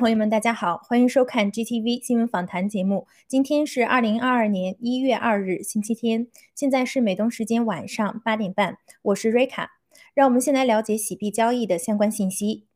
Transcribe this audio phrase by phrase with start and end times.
[0.00, 3.06] 朋友们，大家好，欢迎收看 GTV 新闻访谈节目。
[3.28, 9.72] 今天是二零二二年一月二日，星期天，现在是美东时间晚上八点半，我是瑞卡。
[10.14, 12.69] 让我们先来了解洗币交易的相关信息。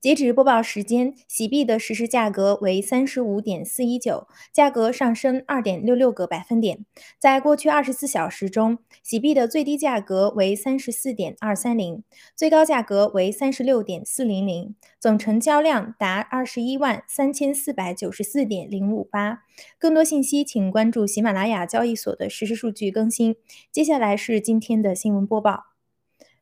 [0.00, 6.84] 截止播报时间，洗币的实时价格为三十五点四一九，价格上升二点六六个百分点。
[7.18, 12.04] 在过去二十四小时中，洗币的最低价格为三十四点二三零，
[12.36, 19.40] 最高价格为三十六点四零零，总成交量达二十一万三千四百九十四点零五八。
[19.80, 23.34] 更多信息，请关注喜马拉雅交易所的实时数据更新。
[23.72, 25.64] 接下来是今天的新闻播报。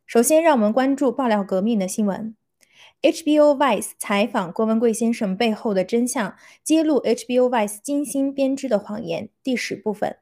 [0.04, 2.36] 首先，让我们关注爆料革命的新闻。
[3.02, 6.34] HBO Vice 采访郭文贵先生背后的真相，
[6.64, 9.28] 揭露 HBO Vice 精心编织的谎言。
[9.44, 10.16] 第十部分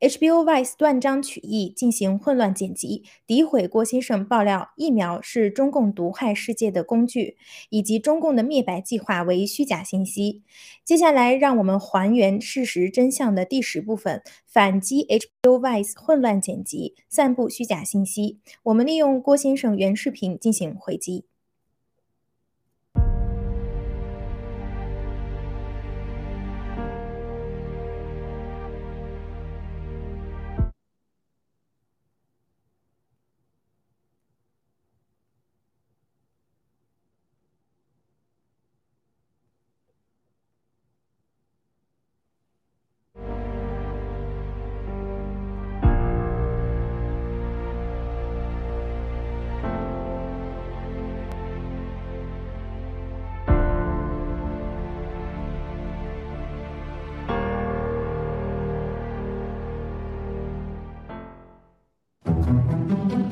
[0.00, 7.38] ，HBO Vice 断章取义，进行混乱剪辑，诋毁郭先生，爆料疫苗是中共毒害世界的工具，
[7.70, 10.42] 以及中共的灭白计划为虚假信息。
[10.84, 18.40] 接下来，让我们还原事实真相的第十部分，反击 HBO Vice 混乱剪辑、散布虚假信息。
[18.64, 21.24] 我们利用郭先生原视频进行回击。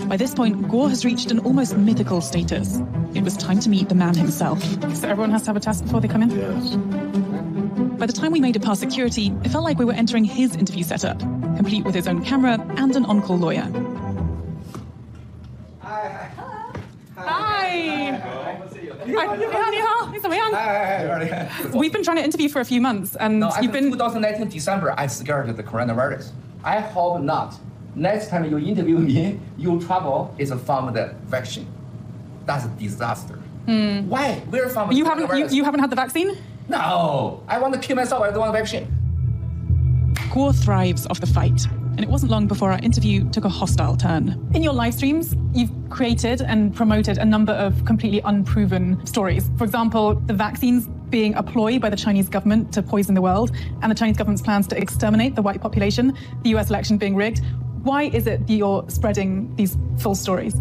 [0.08, 2.80] By this point, Gore has reached an almost mythical status.
[3.14, 4.62] It was time to meet the man himself.
[4.96, 6.30] So everyone has to have a test before they come in?
[6.30, 6.76] Yes.
[7.98, 10.56] By the time we made it past security, it felt like we were entering his
[10.56, 11.18] interview setup,
[11.56, 13.70] complete with his own camera and an on-call lawyer.
[15.80, 16.30] Hi.
[16.36, 16.72] Hi.
[17.16, 18.22] Hi.
[20.54, 21.70] Hi.
[21.74, 24.48] We've been trying to interview for a few months, and No, you've after been 2019
[24.48, 26.30] December, I scared the coronavirus.
[26.64, 27.58] I hope not.
[27.98, 31.66] Next time you interview me, you trouble is from the vaccine.
[32.46, 33.34] That's a disaster.
[33.66, 34.08] Hmm.
[34.08, 34.40] Why?
[34.50, 36.38] We're from you haven't you, you haven't had the vaccine.
[36.68, 38.22] No, I want to kill myself.
[38.22, 38.86] I don't want a vaccine.
[40.32, 41.66] Gore thrives off the fight,
[41.96, 44.48] and it wasn't long before our interview took a hostile turn.
[44.54, 49.50] In your live streams, you've created and promoted a number of completely unproven stories.
[49.58, 53.50] For example, the vaccines being a ploy by the Chinese government to poison the world,
[53.82, 57.40] and the Chinese government's plans to exterminate the white population, the US election being rigged.
[57.88, 60.54] Why is it that you're spreading these false stories?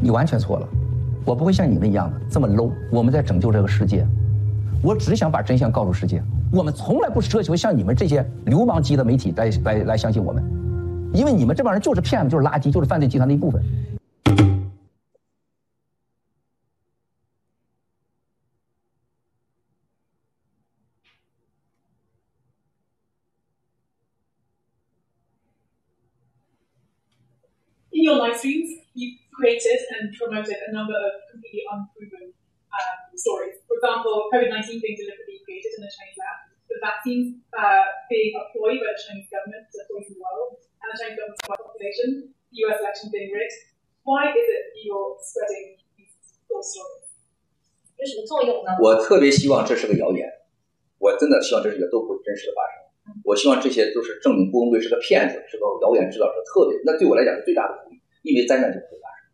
[0.00, 0.66] 你完全错了，
[1.26, 2.70] 我不会像你们一样的这么 low。
[2.90, 4.06] 我们在拯救这个世界，
[4.82, 6.22] 我只想把真相告诉世界。
[6.50, 10.42] 我们从来不奢求像你们这些流氓级的媒体来来来相信我们，
[11.12, 13.62] 因为你们这帮人就是骗子，就是垃圾，就是犯罪集团的一部分。
[28.17, 32.33] your live streams, you've created and promoted a number of completely unproven
[32.73, 33.61] um, stories.
[33.69, 36.37] For example, COVID 19 being deliberately created in a Chinese lab,
[36.69, 40.87] the vaccines uh, being a ploy by the Chinese government to poison the world, and
[40.89, 43.57] the Chinese government's white population, the US election being rigged.
[44.03, 46.13] Why is it that you're spreading these
[46.49, 47.07] false stories?
[47.97, 48.75] 有什么作用呢？
[48.81, 50.27] 我特别希望这是个谣言，
[50.99, 52.83] 我真的希望这是一个都不真实的发生。
[53.23, 59.30] 我希望这些都是证明郭文贵是个骗子，是个谣言制造者，特别那对我来讲是最大的鼓励， 因为灾难就不会发生。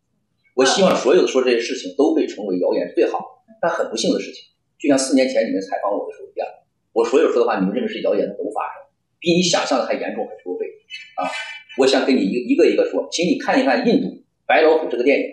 [0.54, 4.44] 我希望所有的说这些事情都被成为谣言是最好，但很不幸的事情，
[4.78, 6.48] 就像四年前你们采访我的时候一样，
[6.92, 8.86] 我所有说的话你们认为是谣言的都发生，
[9.19, 10.66] 比你想象的还严重很多倍
[11.16, 11.26] 啊！
[11.76, 14.06] 我想跟你一一个一个说，请你看一看印度
[14.46, 15.26] 《白老虎》这个电影，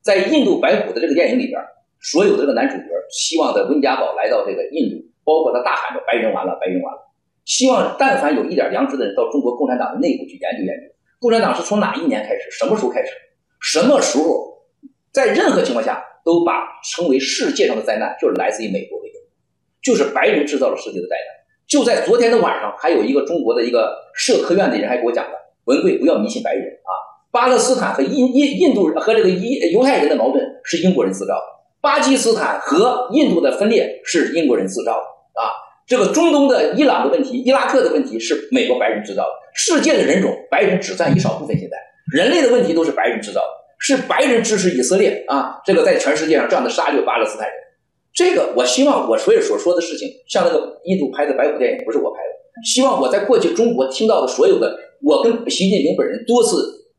[0.00, 1.60] 在印度白虎的这个电影里边，
[2.00, 7.12] 所有的这个男主角希望在温家宝来到这个印度，包括他大喊着“白人完了，白人完了”，
[7.44, 13.10] 希望但凡有一点良知的人到中国共产党的内部去研究研究，共产党是从哪一年开始，什么时候开始，
[13.60, 14.58] 什么时候，
[15.12, 19.20] 在任何情况下都把称为世界上的灾难就是来自于美国和英国，
[19.82, 21.36] 就是白人制造了世界的灾难。
[21.66, 25.32] 就在昨天的晚上，还有一个中国的一个社科院的人还给我讲了，
[25.64, 26.90] 文贵不要迷信白人啊，
[27.32, 31.42] 巴勒斯坦和印印印度和这个伊犹太人的矛盾是英国人制造的，
[31.80, 35.50] 巴基斯坦和印度的分裂是英国人制造的啊，
[35.86, 41.76] 这个中东的伊朗的问题、伊拉克的问题是美国白人制造的，世界的人种白人只占一少部分，现在。
[42.12, 43.46] 人类的问题都是白人制造的，
[43.78, 47.54] 是白人支持以色列啊，这个在全世界上这样的杀戮巴勒斯坦人。
[48.12, 56.56] 这个我希望我所有所说的事情，像那个印度拍的白虎电影不是我拍的，希望我在过去中国听到的所有的，我跟习近平本人多次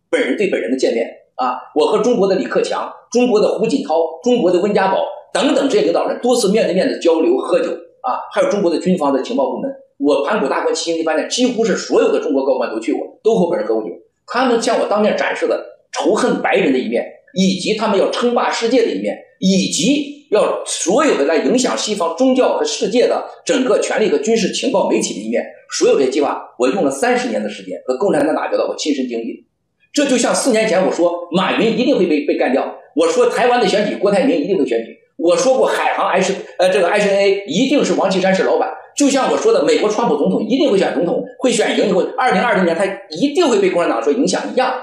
[0.10, 7.72] 本人对本人的见面啊，我和中国的李克强、中国的胡锦涛、中国的温家宝等等这些领导人多次面对面的交流喝酒
[8.08, 13.90] 啊，还有中国的军方的情报部门，我盘古大观七星级饭店几乎是所有的中国高官都去过，都和本人喝过酒，
[14.26, 15.62] 他们向我当面展示了
[15.92, 17.06] 仇恨白人的一面，
[17.36, 20.16] 以及他们要称霸世界的一面，以及。
[20.30, 29.48] 要所有的来影响西方宗教和世界的整个权力和军事情报媒体的一面，所有这些计划，我用了三十年的时间和共产党打交道，我亲身经历。
[29.94, 44.74] 这就像四年前我说马云一定会被被干掉，我说台湾的选举郭台铭一定会选举，我说过海航 H 呃这个 H N A 一定是王岐山是老板，就像我说的美国川普总统一定会选总统，会选赢以后，二零二零年他一定会被共产党所影响一样。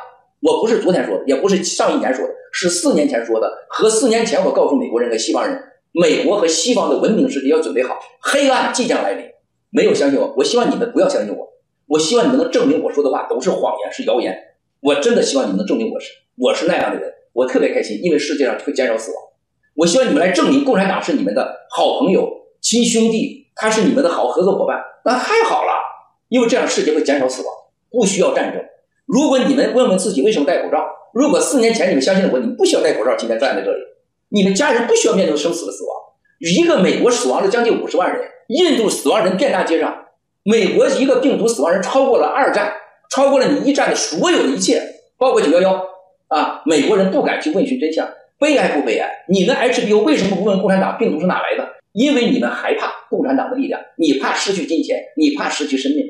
[0.41, 2.35] 我不是昨天说的，也不是上一年说的。
[2.53, 5.59] 是四年前说的，和四年前我告诉美国人和西方人，
[5.93, 9.25] 美国和西方的文明世界要准备好，黑暗即将来临。
[9.71, 11.49] 没有相信我，我希望你们不要相信我，
[11.89, 14.37] 我希望你们能证明我说的话都是谎言，是谣言。
[14.81, 19.21] 我真的希望你们能证明我是我是那样的人，我特别开心，因为世界上会减少死亡。
[19.75, 25.73] 我希望你们来证明共产党是你们的好朋友、亲兄弟，他是你们的好合作伙伴，那太好了，
[26.29, 27.53] 因为这样世界会减少死亡，
[27.91, 28.63] 不需要战争。
[29.07, 30.79] 如果你们问问自己为什么戴口罩？
[31.13, 33.79] 如果四年前你们相信了我，你们不需要戴口罩，今天站在这里，
[34.31, 35.97] 你们家人不需要面对生死的死亡。
[36.39, 40.07] 一个美国死亡了将近五十万人，印度死亡人遍大街上，
[40.43, 42.73] 美国一个病毒死亡人超过了二战，
[43.11, 44.83] 超过了你一战的所有的一切，
[45.17, 45.85] 包括九幺幺
[46.29, 46.63] 啊！
[46.67, 49.09] 美国人不敢去问询真相，悲哀不悲哀？
[49.29, 51.69] 你们 HBO 为什么不问共产党病毒是哪来的？
[51.93, 56.05] 因为你们害怕共产党的力量，你怕失去金钱，你怕失去生命。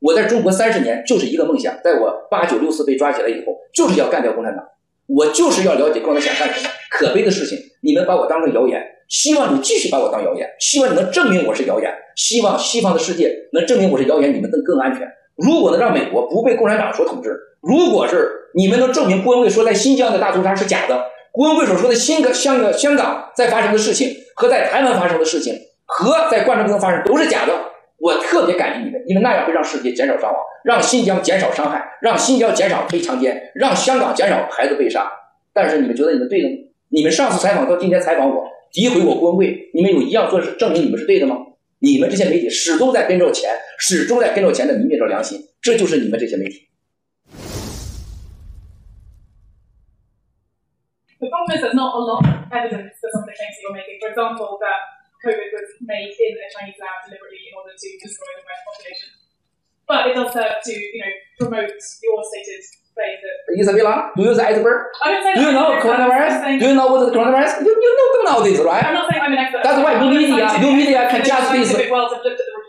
[0.00, 4.64] 我在中国三十年就是一个梦想，在我八九六四被抓起来以后，就是要干掉共产党。
[5.06, 6.70] 我就是要了解共产党想干什么。
[6.90, 15.08] 可悲的事情，你们把我当成谣言，希望你继续把我当谣言，希望你能证明我是谣言，希望西方的世界能证明我是谣言，你们能更安全。
[15.36, 21.00] 如果能让美国不被共产党所统治，如果是你们能证明郭文贵说在新疆的大屠杀是假的，
[21.32, 25.54] 郭文贵所说的新港、香港、香港在发生的事情和在台湾发生的事情
[25.84, 27.52] 和在冠州中发生都是假的。
[27.98, 35.10] 我特别感激你们，因为那样会让世界减少伤亡，让新疆减少伤害，让新疆减少被强奸，让香港减少孩子被杀。
[35.52, 36.54] 但是你们觉得你们对的吗？
[36.90, 41.38] 你们上次采访到今天采访我，诋毁我郭文贵，你们有一样做是证明你们是对的吗？
[41.80, 46.67] 你们这些媒体始终在跟着钱，始终在跟着钱的泯灭着良心，这就是你们这些媒体。
[51.48, 53.96] Problem is there's not a lot of evidence for some of the claims that you're making.
[54.04, 58.28] For example, that COVID was made in a Chinese lab deliberately in order to destroy
[58.36, 59.08] the West population.
[59.88, 61.72] But it does serve to, you know, promote
[62.04, 62.60] your stated
[62.92, 63.36] claim that.
[63.56, 64.92] Isabella, do you use iceberg?
[65.00, 66.60] I don't say Do you know coronavirus?
[66.60, 67.64] Do you know what is the coronavirus?
[67.64, 68.84] You, you know know this, right?
[68.84, 69.64] I'm not saying I'm an expert.
[69.64, 71.72] That's why you media, you media can just this.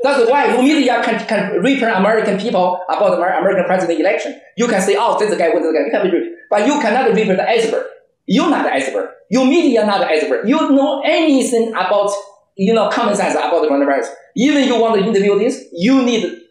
[0.01, 4.39] That's why you media can can return American people about the American president election.
[4.55, 5.83] You can say, oh, this guy, this guy.
[5.83, 7.98] You can be, but you cannot repeat the iceberg.
[8.29, 9.09] You're not the iceberg.
[9.29, 10.47] You media not the iceberg.
[10.47, 12.11] You know anything about
[12.59, 14.07] you know, common sense about the coronavirus.
[14.35, 16.41] Even you want to interview this, you need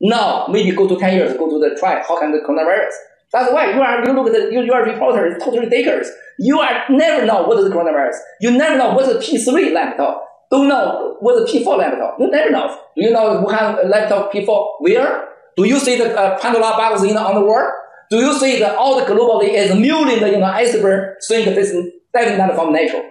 [0.00, 2.92] now maybe go to 10 years, go to the try, how can the coronavirus?
[3.32, 6.10] That's why you are, you look at the, you, you are reporter, totally ridiculous.
[6.38, 8.16] You are never know what is the coronavirus.
[8.42, 10.26] You never know what's the P3 laptop.
[10.50, 12.16] Don't know what's the P4 laptop.
[12.18, 12.76] You never know.
[12.96, 15.28] Do you know Wuhan laptop P4 where?
[15.56, 17.72] Do you see the uh, Pandora box in the underworld?
[18.10, 21.92] Do you see that all the globally is million you know, iceberg think this is
[22.12, 23.08] definitely not from natural?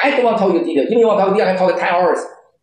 [0.00, 0.84] I don't want to tell you detail.
[0.84, 2.18] Even you want to talk detail, I talk 10 hours.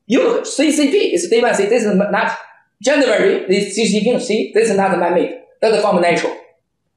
[0.05, 2.37] You CCP is one, say this is not
[2.81, 5.39] January, this CCP, see, this is not man-made.
[5.61, 6.35] That's from natural.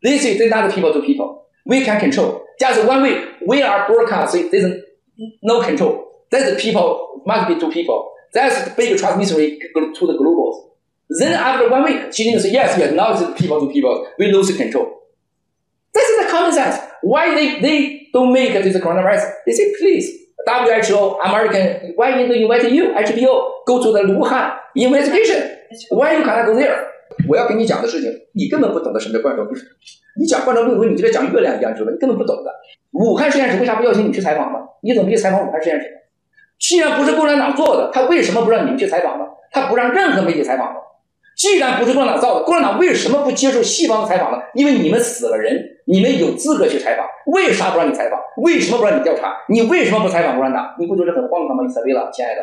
[0.03, 1.47] This is not people to people.
[1.65, 2.45] We can control.
[2.61, 4.83] Just one week, we are broadcasting, there's
[5.43, 6.25] no control.
[6.31, 8.13] That's the people, must be to people.
[8.33, 10.69] That's the big transmission to the globals.
[11.09, 14.07] Then after one week, Xi Jinping says, yes, yes, now it's people to people.
[14.19, 15.03] We lose control.
[15.95, 16.79] This is the common sense.
[17.03, 19.23] Why they, they don't make this coronavirus?
[19.47, 20.11] They say, please,
[20.47, 25.57] WHO, American, why didn't they invite you, HBO, go to the Wuhan investigation?
[25.91, 26.77] Why you cannot go there?
[27.29, 29.63] 我要跟你讲的事情，你根本不懂得什么叫冠状病毒。
[30.19, 32.51] 你讲冠状病毒，你就在讲月亮一样知道，你根本不懂的。
[32.93, 34.59] 武汉实验室为啥不邀请你去采访呢？
[34.83, 35.87] 你怎么去采访武汉实验室？
[36.59, 39.25] 既然不是共产党做的，他为什么不让你们去采访呢？
[39.53, 40.81] 他不让任何媒体采访呢？
[41.37, 44.39] 既然不是共产党造的，共产党为什么不接受西方的采访呢？
[44.55, 48.19] 因为你们死了人，你们有资格去采访，为啥不让你采访？
[48.39, 49.37] 为什么不让你调查？
[49.49, 50.75] 你为什么不采访共产党？
[50.79, 51.63] 你不觉得很荒唐吗？
[51.63, 52.41] 伊莎贝拉，亲爱的，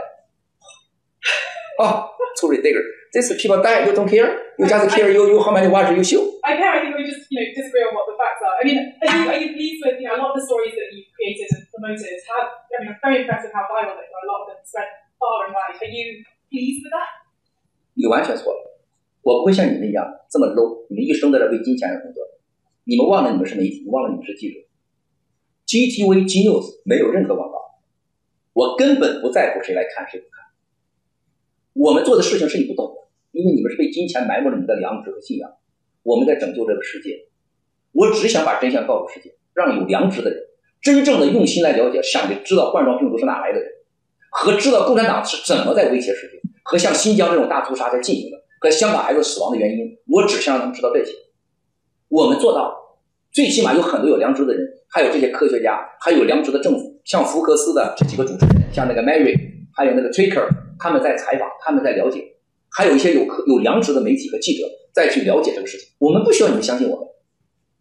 [1.84, 2.06] 啊
[2.40, 2.80] ，sorry，这个
[3.14, 4.26] These people die, you don't care.
[4.58, 6.26] You just care you you how many watch you show.
[6.42, 6.66] I care.
[6.66, 8.58] I think we just you know disagree on what the facts are.
[8.58, 10.74] I mean, are you, are you pleased with you know a lot of the stories
[10.74, 12.10] that you've created and promoted?
[12.26, 14.18] Have I mean, it's very impressive how viral they were.
[14.18, 14.90] A lot of them spread
[15.22, 15.78] far and wide.
[15.78, 17.22] Are you pleased with that?
[17.94, 18.63] 你完全错了，
[19.24, 20.86] 我不会像你们一样这么 low。
[20.90, 22.22] 你们一生在这为金钱而工作，
[22.84, 24.60] 你们忘了你们是媒体，忘了你们是记者。
[25.66, 27.58] GTV G News 没有任何广告，
[28.54, 30.44] 我根本不在乎谁来看谁不看。
[31.74, 35.50] 我们做的事情是你不懂的，因为你们是被金钱埋没了你们的良知和信仰。
[36.04, 37.28] 我们在拯救这个世界，
[37.94, 40.40] 我只想把真相告诉世界，让有良知的人
[40.82, 43.72] 真正的用心来了解，想知道冠状病毒是哪来的人，
[44.30, 51.12] 和知道共产党是怎么在威胁世界，和像新疆这种大屠杀在进行的，和香港孩子死亡的原因，我只想让他们知道这些。
[52.08, 52.74] 我们做到，
[53.34, 59.36] 最起码有很多有良知的人，还有这些科学家，还有良知的政府，像福克斯的这几个主持人，像那个 Mary，
[59.76, 60.48] 还有那个 Tricker。
[60.80, 62.24] 他们在采访，他们在了解，
[62.72, 65.90] 还有一些有可有良知的媒体和记者再去了解这个事情。
[66.00, 67.06] 我们不需要你们相信我们，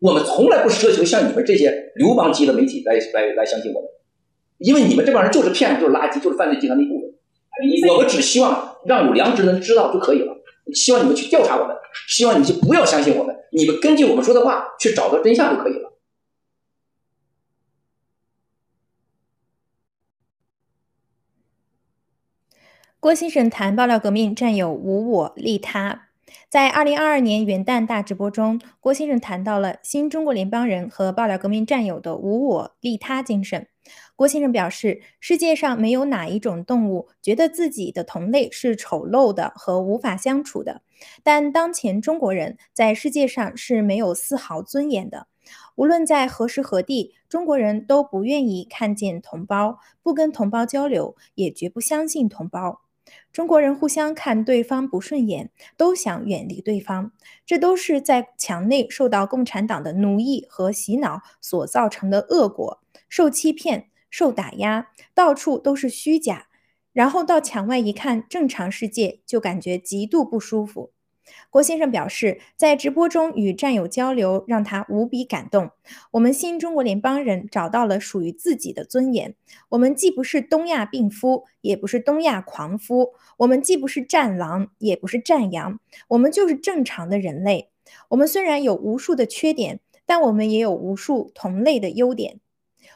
[0.00, 3.88] 我们从来不奢求像你们这些流氓级的媒体来来来相信我们，
[4.58, 7.08] 因为你们这帮人就是骗子，就是垃圾，就是犯罪集团的一部分。
[7.88, 10.41] 我们只希望让有良知的人知道就可以了。
[10.74, 11.76] 希望你们去调查我们，
[12.08, 15.92] 希望你们就不要相信我们，你们根据我们说的话去找到真相就可以了。
[23.00, 26.08] 郭先生谈爆料革命战友无我利他。
[26.48, 33.66] 在二零二二年元旦大直播中，郭先生谈到了新中国联邦人和爆料革命战友的无我利他精神。
[34.14, 40.82] 郭先生表示，世界上没有哪一种动物觉得自己的同类是丑陋的和无法相处的，
[41.22, 45.26] 但当前中国人在世界上是没有丝毫尊严的。
[45.74, 52.82] 无论在何时何地，中国人都不愿意看见同胞，不跟同胞交流，也绝不相信同胞。
[53.32, 57.10] 中国人互相看对方不顺眼，都想远离对方，
[57.44, 62.80] 这都是在墙内受到共产党的奴役和洗脑所造成的恶果。
[63.08, 66.48] 受欺骗、受打压，到处都是虚假，
[66.92, 70.92] 然后到墙外一看，正常世界就感觉极度不舒服。
[71.48, 75.70] 郭先生表示，在直播中与战友交流让他无比感动。
[76.10, 79.34] 我们新中国联邦人找到了属于自己的尊严。
[79.70, 87.70] 我们既不是东亚病夫，也不是东亚狂夫；我们既不是战狼，也不是战羊，我们就是正常的人类。
[88.10, 92.40] 我们虽然有无数的缺点，但我们也有无数同类的优点。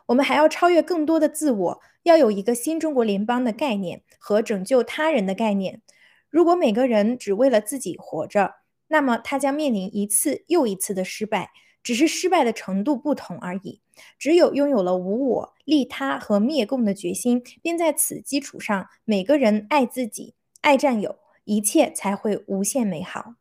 [0.07, 5.83] 我们还要超越更多的自我，要有一个新中国联邦的概念和拯救他人的概念。
[6.31, 8.57] 如果每个人只为了自己活着，
[8.89, 11.51] 那么他将面临一次又一次的失败，
[11.83, 13.81] 只是失败的程度不同而已。
[14.19, 23.35] 只有拥有了无我、利他和灭共的决心，并在此基础上，每个人爱自己、爱战友，一切才会无限美好。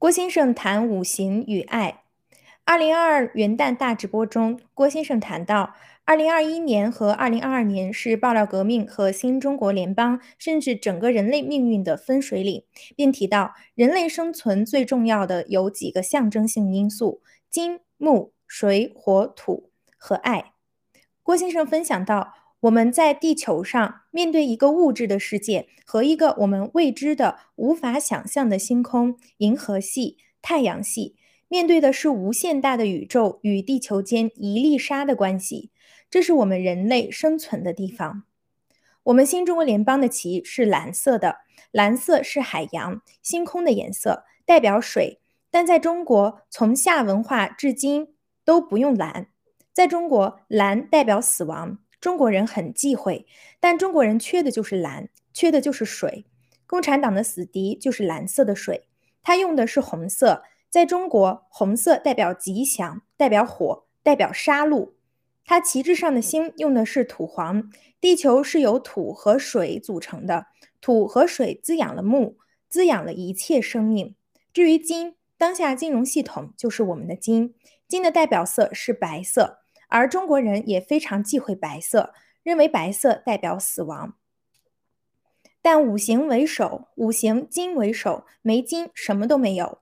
[0.00, 2.04] 郭先生谈五行与爱。
[2.64, 5.74] 二零二二元旦大直播中，郭先生谈到。
[6.06, 12.64] 二零二一年和二零二二年是爆料革命和新中国联邦，甚至整个人类命运的分水岭，
[12.96, 20.54] 并提到人类生存最重要的有几个象征性因素：金、木、水、火、土和爱。
[21.22, 31.16] 郭先生分享到，我们在地球上面对一个物质的世界和一个我们未知的、无法想象的星空——银河系、太阳系，
[31.48, 35.70] 面对的是无限大的宇宙与地球间一粒沙的关系。
[36.10, 38.24] 这是我们人类生存的地方。
[39.04, 41.38] 我们新中国联邦的旗是蓝色的，
[41.70, 45.20] 蓝色是海洋、星空的颜色，代表水。
[45.50, 48.14] 但在中国，从夏文化至今
[48.44, 49.28] 都不用蓝。
[49.72, 53.26] 在中国，蓝代表死亡，中国人很忌讳。
[53.60, 56.24] 但中国人缺的就是蓝，缺的就是水。
[56.66, 58.86] 共产党的死敌就是蓝色的水，
[59.22, 60.44] 它用的是红色。
[60.70, 64.92] 在中国，红色代表吉祥，代表火，代表杀戮。
[65.44, 67.68] 它旗帜上的星用的是土黄，
[68.00, 70.46] 地球是由土和水组成的，
[70.80, 72.36] 土和水滋养了木，
[72.68, 74.14] 滋养了一切生命。
[74.52, 77.54] 至于金，当下金融系统就是我们的金，
[77.88, 79.59] 金的代表色是白色，
[79.90, 84.14] 而中国人也非常忌讳白色，认为白色代表死亡。
[85.60, 89.80] 但五行为首，五行金为首，没金什么都没有。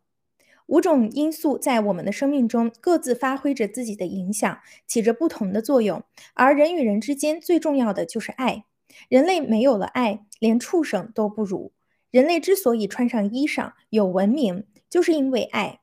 [0.66, 6.02] 五种因素在我们的生命中各自发挥着自己的影响，起着不同的作用。
[6.34, 8.64] 而人与人之间最重要的就是爱。
[9.08, 11.72] 人类没有了爱，连畜生都不如。
[12.10, 15.77] 人类之所以穿上衣裳、有文明，就是因为爱。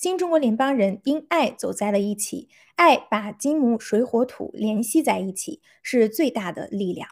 [0.00, 7.06] 新中国联邦人因爱走在了一起爱把金木水火土联系在一起是最大的力量。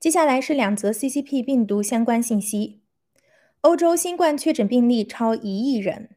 [0.00, 2.80] 接下来是两则 ccp 病毒相关信息。
[3.60, 6.16] 欧洲新冠确诊病例超一亿人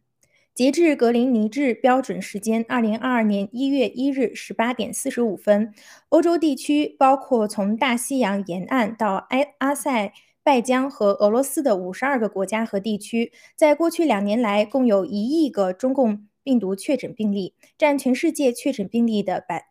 [0.56, 5.72] 截至格林尼治标准时间二零二二年一月一日十八点四十五分
[6.10, 10.12] 欧洲地区包括从大西洋沿岸到埃阿塞
[10.44, 19.68] 拜疆和俄罗斯的五十二个国家和地区，在过去两年来共有一亿个中共病毒确诊病例，占全世界确诊病例的百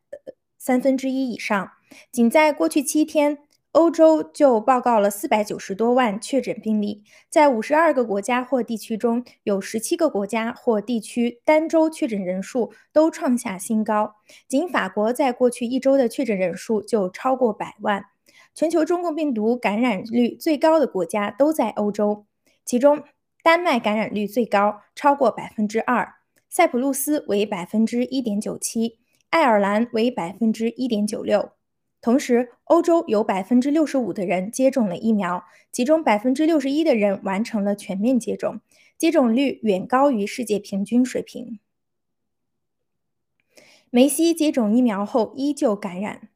[0.58, 1.70] 三分之一以上。
[2.10, 3.38] 仅在过去七天。
[3.72, 14.16] 欧洲就报告了四百九十多万确诊病例，在五十二个国家或地区中，有十七个国家或地区单周确诊人数都创下新高。
[14.46, 18.04] 仅法国在过去一周的确诊人数就超过百万。
[18.54, 22.26] 全球中共病毒感染率最高的国家都在欧洲，
[22.64, 23.02] 其中
[23.42, 26.16] 丹麦感染率最高，超过百分之二；
[26.48, 28.98] 塞浦路斯为百分之一点九七，
[29.30, 31.52] 爱尔兰为百分之一点九六。
[32.00, 38.60] 同时，欧洲有百分之六十五的人接种了疫苗，其中百分之六十一的人完成了全面接种，
[38.98, 41.60] 接种率远高于世界平均水平。
[43.88, 46.28] 梅西接种疫苗后依旧感染。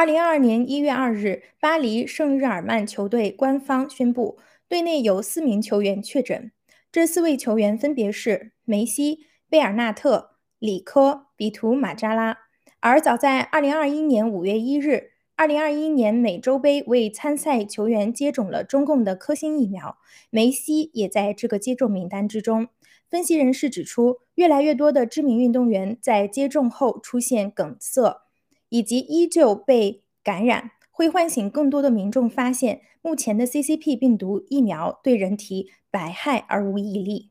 [0.00, 6.52] 二零二二年一月二日，巴黎圣日耳曼球队官方宣布，队内有四名球员确诊，
[6.90, 12.38] 这四位球员分别是梅西、贝尔纳特、里科、比图马扎拉。
[12.80, 19.98] 而早在2021年5月1日，2021年美洲杯为参赛球员接种了中共的科兴疫苗，
[20.30, 22.68] 梅西也在这个接种名单之中。
[23.10, 28.22] 分析人士指出，越来越多的知名运动员在接种后出现梗塞，
[28.70, 37.30] 以及依旧被感染，会唤醒更多的民众发现，目前的 CCP 病毒疫苗对人体百害而无一利。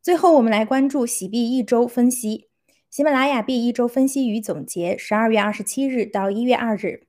[0.00, 2.48] 最后，我们来关注洗币一周分析。
[2.88, 7.08] 喜马拉雅币一周分析与总结：十二月二十七日到一月二日，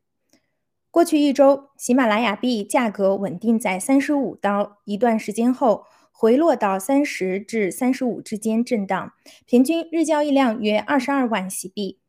[0.90, 9.14] 过去一周，喜马拉雅币价格稳定在三十五刀，一段时间后回落到三十至三十五之间震荡，
[9.46, 12.00] 平均日交易量约二十二万喜币。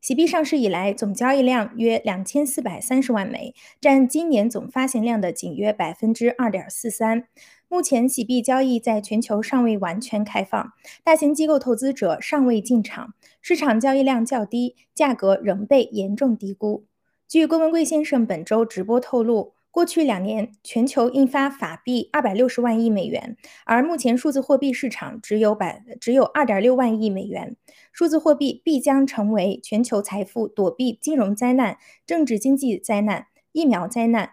[0.00, 7.24] 喜币上市以来，总交易量约两千四百三十万枚，占今年总发行量的仅约百分之二点四三。
[7.68, 10.72] 目前，喜币交易在全球尚未完全开放，
[11.04, 16.86] 大型机构投资者尚未进场，市场交易量较低，价格仍被严重低估。
[17.28, 27.56] 据郭文贵先生本周直播透露，过去两年全球印发法币二百六十万亿美元，而目前数字货币市场只有百只有二点六万亿美元。
[27.92, 34.32] 数字货币必将成为全球财富躲避金融灾难、政治经济灾难、疫苗灾难。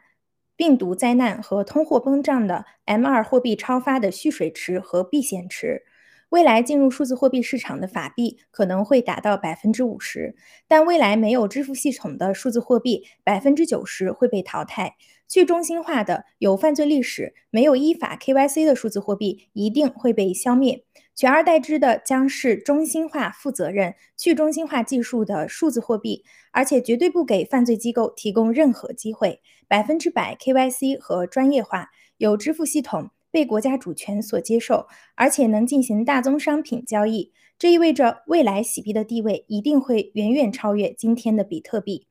[0.56, 5.84] 病毒灾难和通货膨胀的 M 二货币超发的蓄水池和避险池，
[6.29, 10.35] 未来进入数字货币市场的法币可能会达到百分之五十，
[10.67, 14.95] 但未来没有支付系统的数字货币百分之九十会被淘汰。
[15.29, 20.83] 去中心化的、有犯罪历史、没有依法 KYC 的数字货币一定会被消灭，
[21.15, 29.41] 取而代之的将是中心化、负责任、去中心化技术的数字货币，而且绝对不给犯罪机构提供任何机会。
[29.67, 37.31] 百分之百 KYC 和专业化，有支付系统，被国家主权所接受，而且能进行大宗商品交易。
[37.59, 42.07] 这意味着未来洗币的地位一定会远远超越今天的比特币。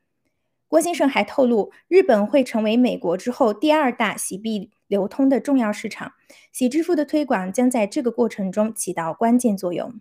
[0.68, 6.14] 郭先生还透露，日本会成为美国之后第二大洗币流通的重要市场，
[6.50, 10.00] 洗支付的推广将在这个过程中起到关键作用。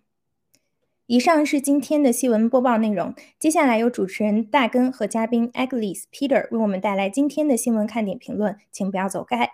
[1.06, 9.48] 以上是今天的新闻播报内容，接下来由主持人大根和嘉宾 Agnes Peter 为我们带来今天的新闻看点评论，请不要走开。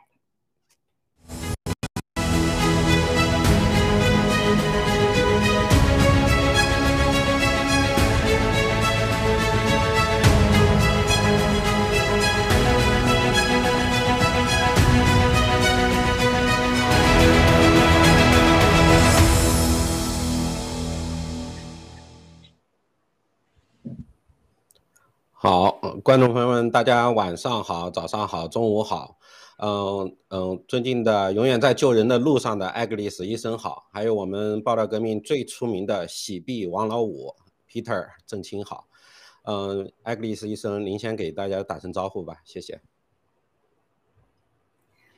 [25.45, 25.73] 好，
[26.05, 29.19] 观众朋友们，大家晚上好，早上好，中午好，
[29.59, 37.35] 嗯嗯，尊敬的永远在救人的路上的艾格里斯医生好，还有我们爆料革命最出名的喜币王老五
[37.69, 38.87] Peter 郑清好，
[39.43, 42.81] 嗯，艾格里斯医生，您先给大家打声招呼吧，谢谢。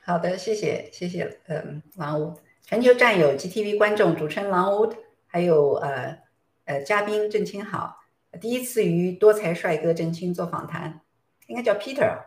[0.07, 2.33] 好的，谢谢，谢谢，嗯，狼五，
[2.63, 4.91] 全球战友 GTV 观众，主持人狼五，
[5.27, 6.19] 还有呃
[6.65, 7.99] 呃嘉宾郑清好。
[8.41, 11.01] 第一次与多才帅哥郑清做访谈，
[11.47, 12.25] 应该叫 Peter，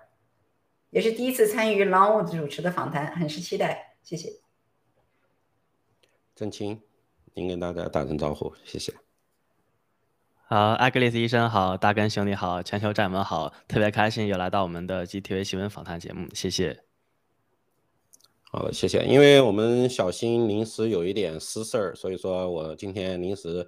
[0.90, 3.98] 也是第一次参与 Longwood 主持的访谈，很是期待。
[4.04, 4.30] 谢谢。
[6.36, 6.82] 郑清，
[7.34, 8.94] 您跟大家打声招呼，谢谢。
[10.50, 16.84] 好，艾格丽斯医生好，大根兄弟好，全球战友们好，特别开心又来到我们的 GTV 新闻访谈节目，谢谢。
[18.50, 19.04] 好的，谢谢。
[19.04, 23.68] 因为我们小新临时有一点私事儿，所以说我今天临时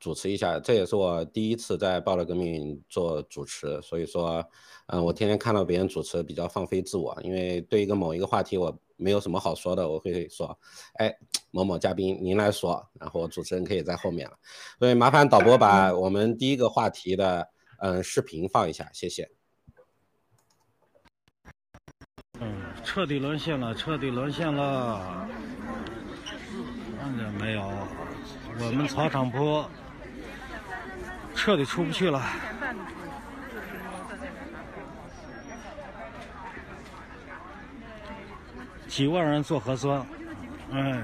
[0.00, 4.44] 主持一下，这也是我第一次在《报道革命》做主持，所以说，
[4.86, 10.58] 嗯，我天天看到别人主持比较放飞自我，因为对一个某一个话题我没有什么好说的，我会说，
[10.94, 11.14] 哎。
[11.52, 14.38] 某某嘉宾，您来说，然后主持人可以在后面了。
[14.78, 17.48] 所以麻烦导播把我们第一个话题的
[17.80, 19.28] 嗯视频放一下，谢谢。
[22.38, 25.28] 嗯，彻底沦陷了，彻底沦陷了。
[27.00, 27.62] 看见没有？
[28.60, 29.68] 我们草场坡
[31.34, 32.22] 彻底出不去了。
[38.88, 40.04] 几万人做核酸，
[40.72, 41.02] 哎。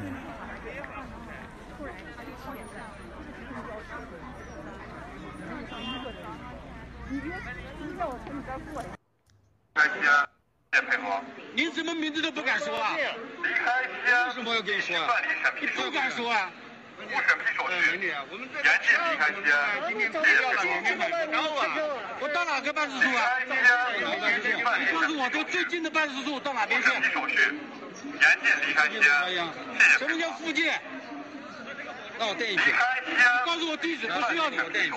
[9.75, 10.27] 开心啊！
[10.73, 11.21] 谢谢配合。
[11.55, 12.97] 您什么名字都不敢说啊？
[12.97, 14.27] 离开西安。
[14.29, 15.07] 为什么要跟你说啊？
[15.07, 15.85] 办理审批手续。
[15.85, 16.51] 不敢说啊。
[17.07, 17.75] 无审批手续。
[17.99, 19.57] 严禁离开西安。
[19.89, 21.61] 今天不要了，明天买不着啊。
[22.21, 23.39] 我到哪个办事处啊？
[23.47, 23.57] 离开
[23.99, 24.21] 西安。
[24.23, 26.89] 严禁办理告诉我，这最近的办事处到哪边去？
[26.89, 27.35] 审批手续。
[28.21, 29.29] 严禁离开西安。
[29.29, 29.99] 谢谢。
[29.99, 30.73] 什么叫附近？
[32.19, 32.65] 让我带你去。
[32.65, 33.47] 离开西安。
[33.47, 34.97] 告诉我地址，不需要你，我带你去。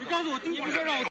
[0.00, 1.07] 你告诉我地址，不需要让我。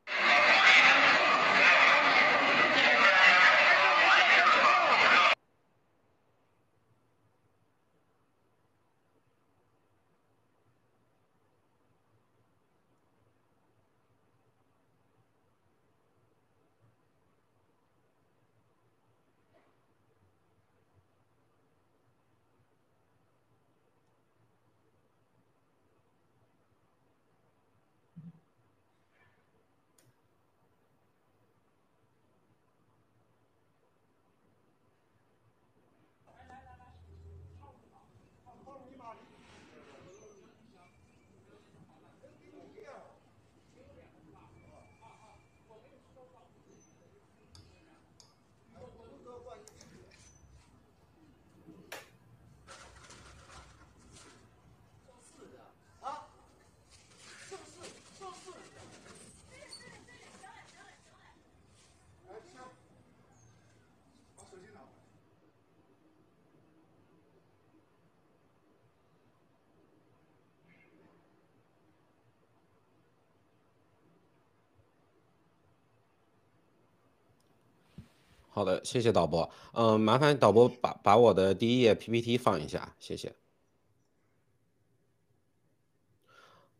[78.57, 79.47] 好的，谢谢导播。
[79.73, 83.31] 嗯，麻烦导播把把我的第一页 PPT 放一下，谢谢。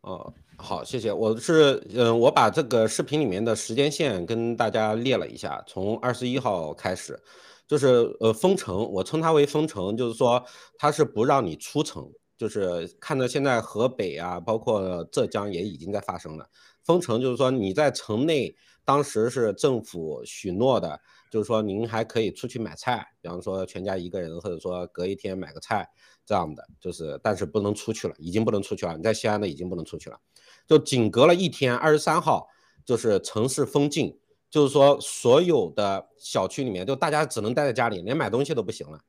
[0.01, 1.13] 哦，好，谢谢。
[1.13, 7.21] 我是嗯，我把这个视频里面的时间线跟大家列了一下，从二十一号开始，
[7.67, 10.43] 就是呃封城，我称它为封城，就是说
[10.79, 16.49] 它是不让你出城，就是看着现在河北啊，包括浙江也已经在发生了
[16.83, 20.99] 封城，就是说你在城内，当时是政府许诺的。
[21.29, 25.89] 就是说，您还可以出去买菜，比方说全家一个人，或者说隔一天买个菜
[26.25, 28.95] 这样的，就是但是不能出去了，已经不能出去了。
[28.95, 30.19] 你在西安的已经不能出去了，
[30.65, 32.47] 就仅隔了一天，二十三号
[32.85, 38.99] 就是城市封禁，就是说所有的小区里面就大家只能待在家里，连买东西都不行了，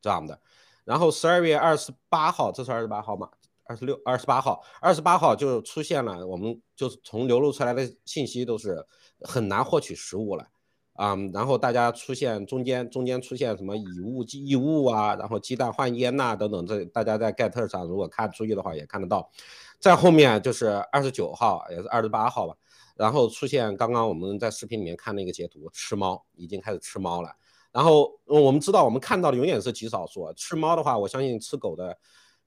[0.00, 0.40] 这样的。
[0.84, 3.28] 然后十二月二十八号，这是二十八号吗？
[3.64, 8.84] 二十六、二十八号，二十八号就出现了，我们就是从流露出来的信息都是
[9.20, 10.48] 很难获取食物了。
[10.94, 19.30] 啊，然后大家出现中间中间出现什么以物易物啊，然后鸡蛋换烟呐等等，这大家在盖特上如果看注意的话也看得到。
[19.78, 22.54] 在后面就是二十九号，也是二十八号吧，
[22.96, 27.34] 然后出现刚刚我们在视频里面看那个截图，吃猫已经开始吃猫了。
[27.72, 31.96] 然后我们知道我们看到的永远是极少数，吃猫的话，我相信吃狗的，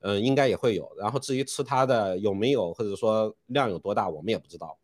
[0.02, 0.88] 嗯，应该也会有。
[1.00, 4.78] 然后至于吃它的有没有，或者说量有多大，我们也不知道。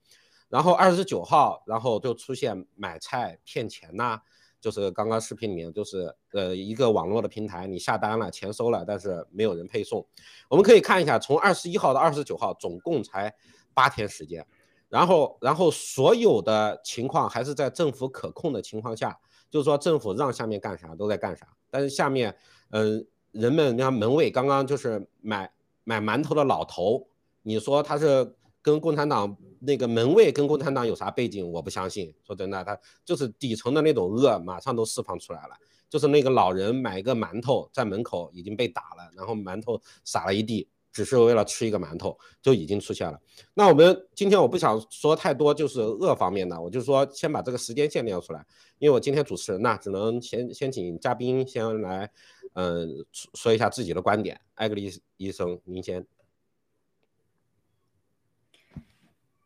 [0.50, 4.20] 然后二十九号，然后就出现买菜骗钱呐，
[4.60, 10.06] 就是刚刚视频里面就是呃一个网络的平台，你下单了，钱收了，但是没有人配送。
[10.50, 13.34] 我们可以看一下，从二十一号到二十九号，总共才
[13.74, 14.46] 八天时间。
[14.90, 19.16] 然后，然后所有的情况还是在政府可控的情况下，
[19.48, 21.48] 就是说政府让下面干啥都在干啥。
[21.70, 22.36] 但是下面，
[22.72, 25.52] 嗯，人们你看门卫刚刚就是买
[25.84, 27.08] 买馒头的老头，
[27.44, 29.38] 你说他是跟共产党？
[29.62, 31.52] 那个门卫跟共产党有啥背景？
[31.52, 32.16] 我不相信。
[32.26, 35.56] 说真的，他就是底层的那种恶，马上都释放出来了。
[35.90, 43.20] 就是那个老人买一个馒头，在门口已经被打了，然后馒头撒了一地，只是为了吃一个馒头，就已经出现了。
[43.54, 48.46] 那我们今天我不想说太多，就是恶方面的，我就说先把这个时间线列出来，
[48.78, 52.10] 因为我今天主持人呢，只能先先请嘉宾先来，
[52.54, 54.40] 嗯，说一下自己的观点。
[54.56, 56.06] 艾格丽医生，您先。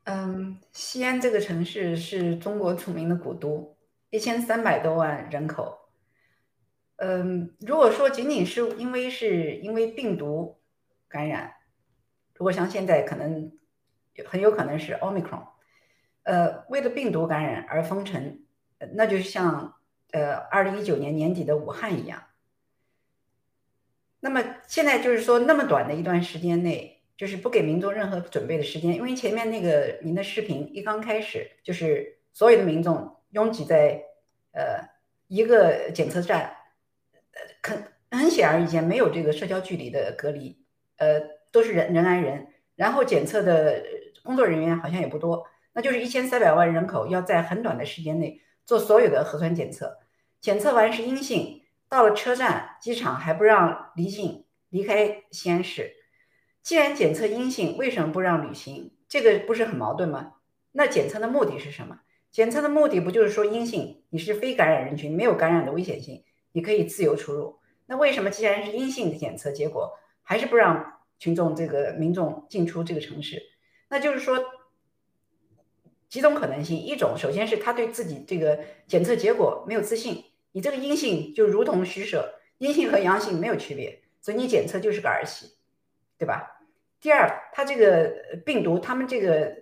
[0.06, 3.78] 嗯，西安这个城市是中国著名的古都，
[4.10, 5.80] 一千三百多万人口。
[6.98, 10.60] 嗯，如果说仅仅是因为是因为病毒
[11.08, 11.54] 感染，
[12.36, 13.52] 如果像现在可能
[14.26, 15.48] 很有可能是奥密克戎，
[16.24, 18.44] 呃，为了病毒感染而封城，
[18.96, 19.76] 那就像
[20.12, 22.24] 呃二零一九年年底的武汉一样。
[24.20, 34.04] 那么现在就是说，那么短的一段时间内，就是不给民众任何准备的时间，因为前面那个您的视频一刚开始，就是所有的民众拥挤在
[34.52, 34.90] 呃
[35.28, 36.58] 一个检测站。
[37.36, 40.56] 呃很很显而易见，没有这个社交距离的隔离，
[40.98, 41.20] 呃，
[41.52, 43.84] 都是人人挨人，然后检测的
[44.22, 49.98] 工作人员好像也不多，那就是一千三百万人口要在很短的时间内做所有的核酸检测，
[50.40, 55.96] 检测完是阴性，到了车站、机场还不让离境离开西安市。
[56.64, 58.92] 既然检测阴性，为什么不让旅行？
[59.10, 60.36] 这个不是很矛盾吗？
[60.72, 62.00] 那检测的目的是什么？
[62.32, 66.24] 检测的目的不就是说阴性，你是非感染人群，没有感染的危险性？
[66.54, 67.60] 你可以自由出入。
[67.86, 73.42] 那为什么既然是阴性的检测结果，还是不让群众这个民众进出这个城市？
[73.90, 74.42] 那就是说
[76.08, 80.24] 几种可能性：一种，首先是他对自己这个检测结果没有自信，
[80.54, 85.48] 你这个阴性就如同虚设，阴性和阳性没有区别，所以你检测就是个儿戏，
[86.18, 86.62] 对吧？
[87.00, 89.56] 第二，他这个病毒，他们这个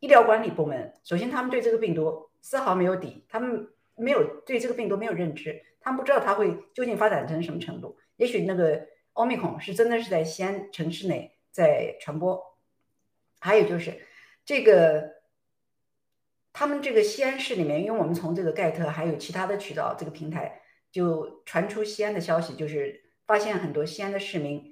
[0.00, 5.62] 医疗管理部门，首先他们对这个病毒丝毫没有底，他们没有对这个病毒没有认知。
[5.80, 12.40] 他们不知道它会究竟发展成什么程度，也许那个奥密克戎是真的是在西安城市内在传播。
[13.40, 14.00] 还有就是
[14.44, 15.08] 这个
[16.52, 20.60] 他们这个西安市里面，因为我们从这个盖特还有其他的渠道这个平台
[20.90, 24.71] 就传出西安的消息，就是发现很多西安的市民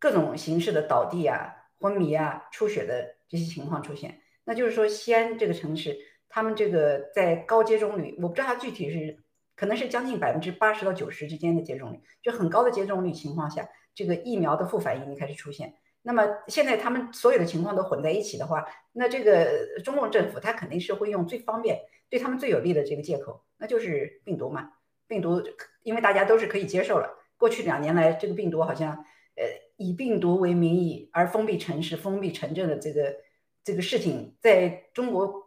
[0.00, 4.20] 各种形式的倒地啊、昏迷啊、出血的这些情况出现。
[4.42, 5.96] 那就是说西安这个城市，
[6.28, 9.22] 他们这个在高接种率，我不知道它具体是。
[9.56, 15.74] 可能是将近百分之八十到九十之间的接种率，就很高的接种率情况下，这个疫苗的副反应已经开始出现。
[16.00, 24.70] 那么现在他们所有的情况都混在一起的话，那这个中共政府他肯定是会用最方便、对他们最有利的这个借口，那就是病毒嘛。
[25.06, 25.42] 病毒，
[25.82, 27.10] 因为大家都是可以接受了。
[27.36, 28.92] 过去两年来，这个病毒好像，
[29.36, 29.44] 呃，
[29.80, 33.16] 以病毒为名义而封闭城市、封闭城镇的这个
[33.64, 35.42] 这个事情，在中国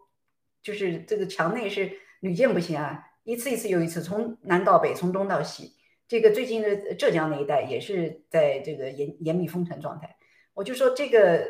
[0.63, 3.03] 就是这个墙内是屡见不鲜啊。
[3.23, 5.73] 一次一次又一次，从南到北，从东到西。
[6.07, 10.17] 这个最近的浙江那一带也是在这个严严密封城状态。
[10.55, 11.47] 我就说，这个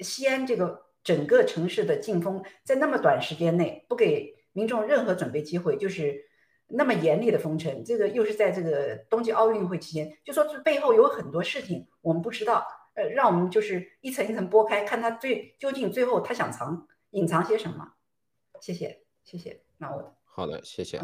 [0.00, 6.24] 西安这个整个城市的禁封，在那么短时间内不给民众任何准备机会，就是
[6.72, 7.84] 那么严厉的封城。
[7.84, 12.66] 这个又是在这个冬季奥运会期间，就说这背后有很多事情我们不知道。
[12.94, 17.94] 呃，让我们就是一层一层剥开，看他最究竟最后他想藏隐藏些什么。
[18.60, 19.62] 谢谢，谢谢。
[19.78, 20.14] 那我。
[20.24, 21.00] 好的，谢谢。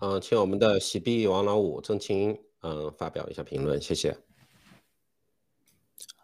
[0.00, 4.16] 嗯，请我们的喜碧王老五郑清嗯发表一下评论，谢谢。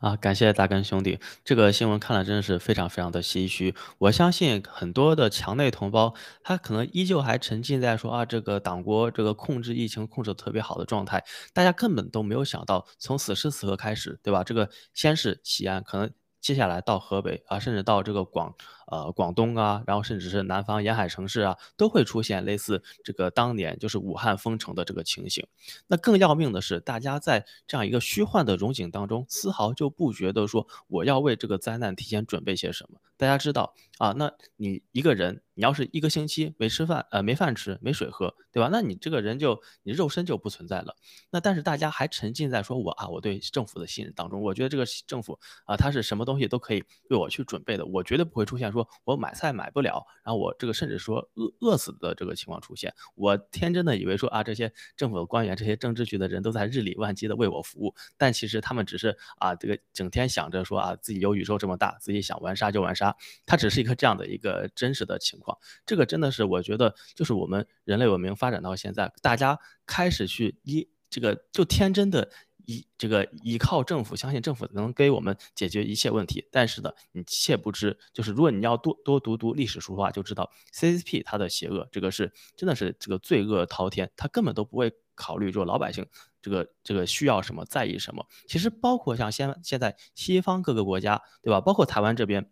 [0.02, 3.72] 啊，感谢大根兄弟，这个新闻看了真的是非常非常的唏嘘。
[3.98, 6.12] 我相信很多的墙内同胞，
[6.42, 11.22] 他可能依旧还沉浸在说啊，这个党国这个控制疫情控制的特别好的状态，
[11.54, 14.42] 大家根本都没有想到，从此时此刻开始，对吧？
[14.42, 16.10] 这个先是西安，可能
[16.40, 18.52] 接下来到河北啊，甚至到这个广。
[18.92, 25.46] 呃，广东啊，然后甚至是南方沿海城市啊，都会出现类似这个当年就是武汉封城的这个情形。
[25.86, 33.00] 那更要命的是，大家在这样一个虚幻的荣景当中，丝毫就不觉得说我要为这个灾难提前准备些什么。
[33.16, 38.68] 大家知道啊，那你一个人，你要是一个星期没吃饭，呃，没饭吃，没水喝，对吧？
[38.70, 40.96] 那你这个人就你肉身就不存在了。
[41.30, 48.81] 那但是大家还沉浸在说我啊，我对政府的信任当中，我觉得这个政府啊，他是什么东西都可以为我去准备的，我绝对不会出现说。
[49.04, 63.16] 我买菜买不了，然后我这个甚至说饿饿死的这个情况出现，我天真的以为说啊这些政府官员、这些政治局的人都在日理万机的为我服务，但其实他们只是啊这个整天想着说啊自己有宇宙这么大，自己想玩啥就玩啥，
[63.46, 65.56] 它只是一个这样的一个真实的情况。
[65.84, 72.30] 这个真的是我觉得就是我们人类文明发展到现在，大家开始去一这个就天真的。
[72.72, 76.46] 依这个依靠政府，相信政府能给我们解决一切问题。
[76.50, 86.06] 但是呢，你切不知，就是如果你要多多读读历史书的话，就知道 CCP 它的邪恶，这个是真的是这个罪恶滔天，他根本都不会考虑说老百姓
[86.40, 88.26] 这个这个需要什么，在意什么。
[88.48, 91.60] 其实包括像现现在西方各个国家，对吧？
[91.60, 92.50] 包括台湾这边，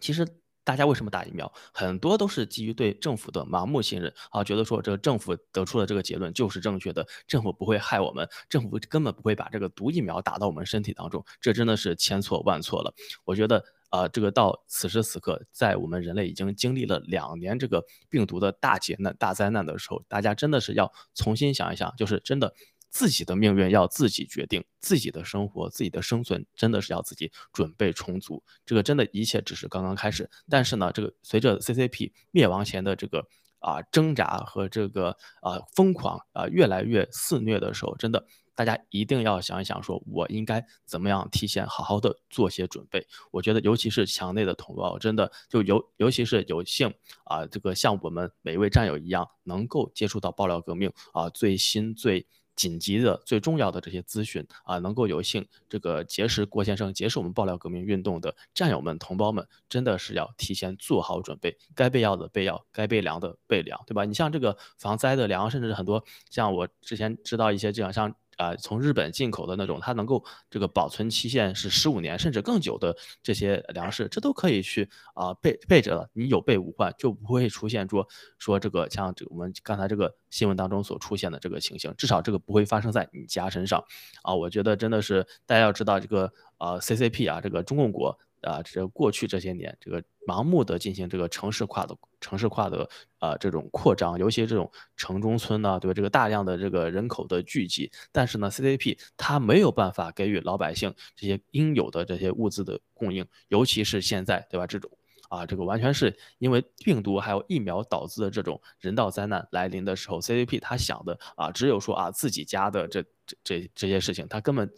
[0.00, 0.26] 其实。
[0.64, 1.52] 大家为什么打疫苗？
[1.72, 12.94] 很多都是基于对政府的盲目信任啊，觉得说这个政府得出的这个结论就是正确的，政府不会害我们，政府根本不会把这个毒疫苗打到我们身体当中，这真的是千错万错了。
[13.24, 22.54] 我觉得啊，这个到此时此刻，在我们人类已经经历了两年这个病毒的大劫难、大灾难的时候，大家真的是要重新想一想，就是真的。
[22.94, 28.40] 自己的命运要自己决定，自己的生活、自己的生存，真的是要自己准备充足。
[28.64, 30.30] 这个真的一切只是刚刚开始。
[30.48, 33.26] 但是呢，这个随着 CCP 灭亡前的这个
[33.58, 43.04] 啊挣扎和这个啊疯狂啊越来越肆虐的时候，真的大家一定要想一想，说我应该怎么样提前好好的做些准备。
[43.32, 52.24] 我觉得，尤其是墙内的同胞，真的就尤尤其是有幸啊，这个像我们每一位战友一样，能够接触到爆料革命啊最新最。
[52.56, 64.04] 紧急的、最重要的这些资讯啊，能够有幸这个结识郭先生、结识我们爆料革命运动的战友们、同胞们，真的是要提前做好准备，该备药的备药，该备粮的备粮，对吧？
[64.04, 68.14] 你像这个防灾的粮，甚至很多像我之前知道一些这样像。
[68.36, 76.08] 啊，从日本进口的那种，它能够这个保存期限是十五年甚至更久的这些粮食，这都可以去啊备备着了。
[76.12, 78.06] 你有备无患，就不会出现说
[78.38, 83.84] 说这个像这我们刚才这个新闻当中所出现的这个情形，至少这个不会发生在你家身上
[84.22, 84.34] 啊。
[84.34, 88.18] 我觉得真的是大家要知道这个啊 CCP 啊，这个中共国。
[88.44, 95.94] 啊，这过去这些年，这个盲目的进行这个城市化的城市化的啊这种扩张，尤其这种城中村呢，对吧？
[95.94, 104.66] 这个大量的这个人口的聚集，但是呢，CCP 它没有办法给予老百姓这些应有的这些物资的供应，尤其是现在，对吧？
[104.66, 104.90] 这种
[105.28, 114.70] 啊，这个完全是因为病毒还有疫苗导致的这种人道灾难来临的时候，CCP 他想的啊，只有说啊自己家的这这这这些事情，他根本。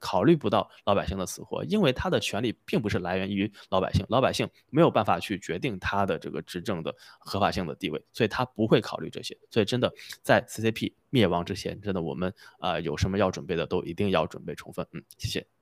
[0.00, 9.38] 考虑不到老百姓的死活，因为他的权利并不是来源于老百姓，老百姓没有办法去决定他的这个执政的合法性的地位，所以他不会考虑这些。
[9.50, 14.86] 所以真的在 CCP 灭亡之前，真的我们啊有什么要准备的，都一定要准备充分。
[14.92, 15.53] 嗯，谢谢。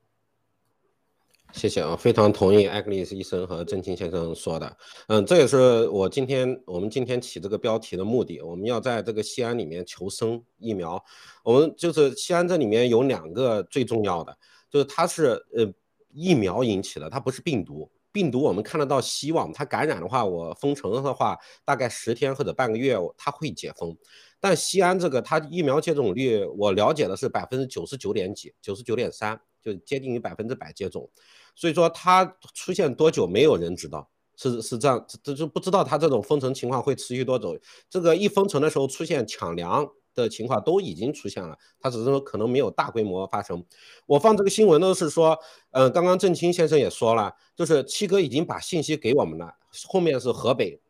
[1.52, 4.76] 谢谢啊，非常同意艾克利斯医生和郑清先生说的。
[5.08, 8.40] 嗯，这也是我今天我们今天起这个标题的目的。
[8.40, 11.02] 我们要在这个西安里面求生疫苗。
[11.44, 14.36] 我们就是西安这里面有两个最重要的，
[14.70, 15.70] 就是它是呃
[16.12, 17.88] 疫苗引起的，它不是病毒。
[18.10, 23.96] 病毒我们看得到希望，它感染的话，我封城的话，大概十天或者半个月它会解封。
[24.40, 31.08] 但西安这个它疫苗接种率，我了解的是百分之九十九点几，九十九点三，就接近于百分之百接种。
[31.54, 32.24] 所以说它
[32.54, 37.58] 出现多久没有人知道，是是这样，这就不知道它这种封城情况会持续多久。
[37.88, 43.64] 这个一封城的时候出现抢粮的情况都已经出现了，它只是说可能没有大规模发生。
[44.06, 45.38] 我放这个新闻呢是说，
[45.70, 49.54] 嗯，刚刚郑清先生也说了，就是七哥已经把信息给我们了，
[49.86, 50.80] 后面是河北，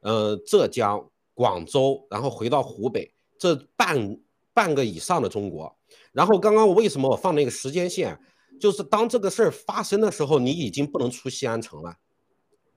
[0.00, 4.18] 呃，浙江、广州，然后回到湖北，这半
[4.52, 5.74] 半个以上的中国。
[6.12, 8.20] 然后刚刚我为什么我放那个时间线？
[8.60, 11.96] 就是当这个事儿发生的时候，你已经不能出西安城了。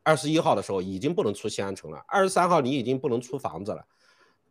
[0.01, 3.85] 二十一号的时候已经不能出西安城了，二十三号你已经不能出房子了。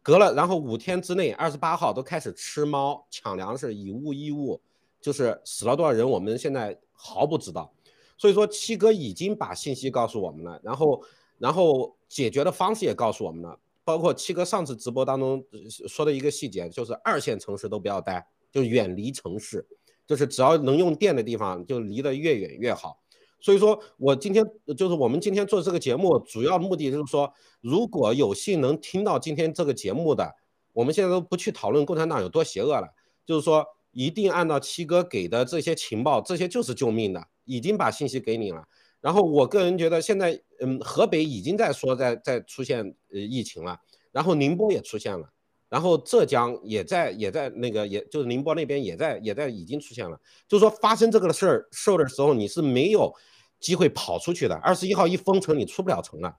[0.03, 4.61] 隔了，然后五天之内，二十八号都开始吃猫、抢粮食、以物易物，
[5.01, 7.73] 就是死了多少人，我们现在毫不知道。
[8.17, 11.03] 所以说，七哥已经把信息告诉我们了，然后，
[11.39, 15.45] 然后解决的方式也告诉我们了，包括七哥上次直播当中
[15.87, 19.67] 说的一个细节，就是二线城市都不要待，就远离城市。
[20.07, 23.01] 就是只要能用电的地方，就离得越远越好。
[23.41, 24.45] 所以说我今天
[24.77, 30.37] 就是我们今天做这个节目，主要目的就是说，如果有幸能听到今天这个节目的，
[30.73, 32.95] 我们现在都不去讨论共产党有多邪恶了，
[33.27, 38.65] 就是说一定按照七哥给的这些情报，这些就是救命的，已经把信息给你了。
[39.01, 43.81] 然后我个人觉得现在，嗯，河北已经在说在在出现呃疫情了，
[44.13, 45.33] 然后宁波也出现了。
[45.73, 53.11] 然后浙江也在也在那个，也就是宁波那边也在也在已经出现了，就是说发生这个的事儿事的时候，你是没有
[53.59, 54.55] 机会跑出去的。
[54.57, 56.37] 二十一号一封城，你出不了城了。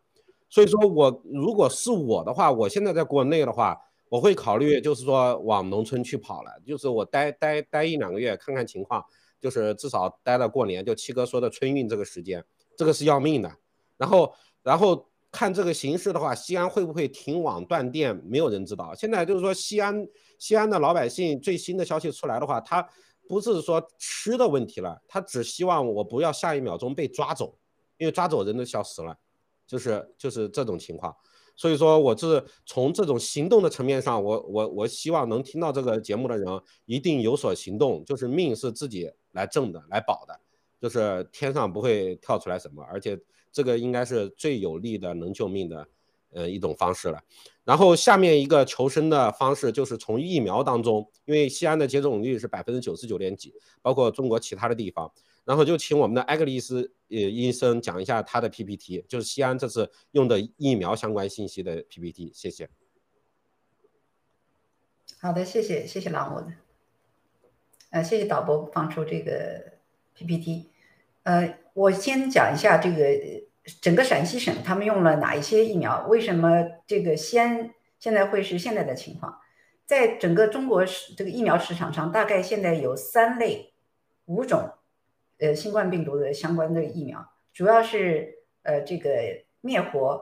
[0.52, 3.76] 所以说我如果是我的话，我现在在国内的话，
[4.08, 9.04] 我会考虑就是说往农村去跑了，就是我待待待一两个月看看情况，
[9.42, 12.46] 就是至少待到过年，就七哥说的春运这个时间，
[12.78, 13.52] 这个是要命的。
[13.98, 14.32] 然后
[14.62, 15.10] 然后。
[15.34, 18.16] 看这个形势的话，西安会不会停网断电？
[18.24, 18.94] 没有人知道。
[18.94, 20.08] 现在就是说，西安
[20.38, 22.88] 西安的老百姓最新的消息出来的话，他
[23.28, 27.58] 不是说吃的问题了，他只希望我不要下一秒钟被抓走，
[27.98, 29.18] 因为抓走人都消失了，
[29.66, 31.14] 就是就是这种情况。
[31.56, 36.48] 所以说，我是从这种行动的层面上，我我我希望能听到这个节目的人
[36.86, 40.40] 一定有所行动，就是命是自己来挣的，来保的，
[40.80, 43.20] 就是天上不会跳出来什么，而且
[43.54, 45.88] 这个应该是最有利的能救命的，
[46.32, 47.24] 呃一种方式了。
[47.64, 55.10] 然后下面一个求生的方式就是从疫苗当中，因为西安的接种率是百分之九十九点几，包括中国其他的地方。
[55.46, 62.70] 然后就请我们的艾格里斯呃医生讲一下他的 PPT，就是西安这次用的疫苗相关信息的 PPT，谢谢。
[65.20, 66.52] 好的，谢谢谢谢郎我，
[67.92, 69.74] 呃，谢谢导播放出这个
[70.16, 70.70] PPT，
[71.24, 73.06] 呃，我先讲一下这个
[73.82, 79.40] 整个陕西省他们用了哪一些疫苗，为什么这个西安现在会是现在的情况，
[79.86, 83.74] 在整个中国市这个疫苗市场上，大概现在有三类
[84.26, 84.72] 五种。
[85.40, 89.10] 呃，新冠病毒的相关的疫苗，主要是呃这个
[89.60, 90.22] 灭活、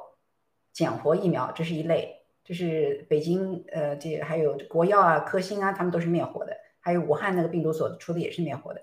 [0.72, 8.82] 减活疫苗，这是一类，就是北京呃这还有国药啊、科兴啊，他们都是灭活的，还有武汉那个病毒所出的也是灭活的，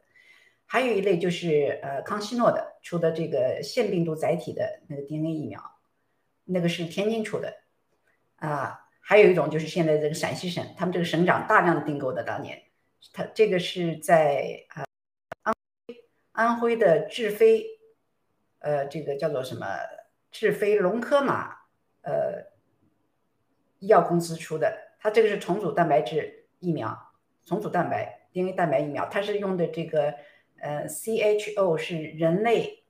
[0.71, 5.61] 还有一类就是呃康希诺的出的这个腺病毒载体的那个 DNA 疫苗，
[6.45, 7.53] 那个是天津出的，
[8.37, 12.63] 啊，还有一种就是现在这个陕西省，他们这个省长大量的订购的，当年，
[13.15, 14.85] 他这个是在啊。
[16.33, 17.67] 安徽的智飞，
[18.61, 19.67] 呃，这个叫做什么？
[20.31, 21.63] 智飞龙科马，
[22.03, 22.53] 呃，
[23.79, 26.97] 医药公司出的，它这个是重组蛋白质疫苗，
[27.45, 30.15] 重组蛋白 DNA 蛋白疫苗，它是用的这个
[30.61, 32.85] 呃 CHO 是人类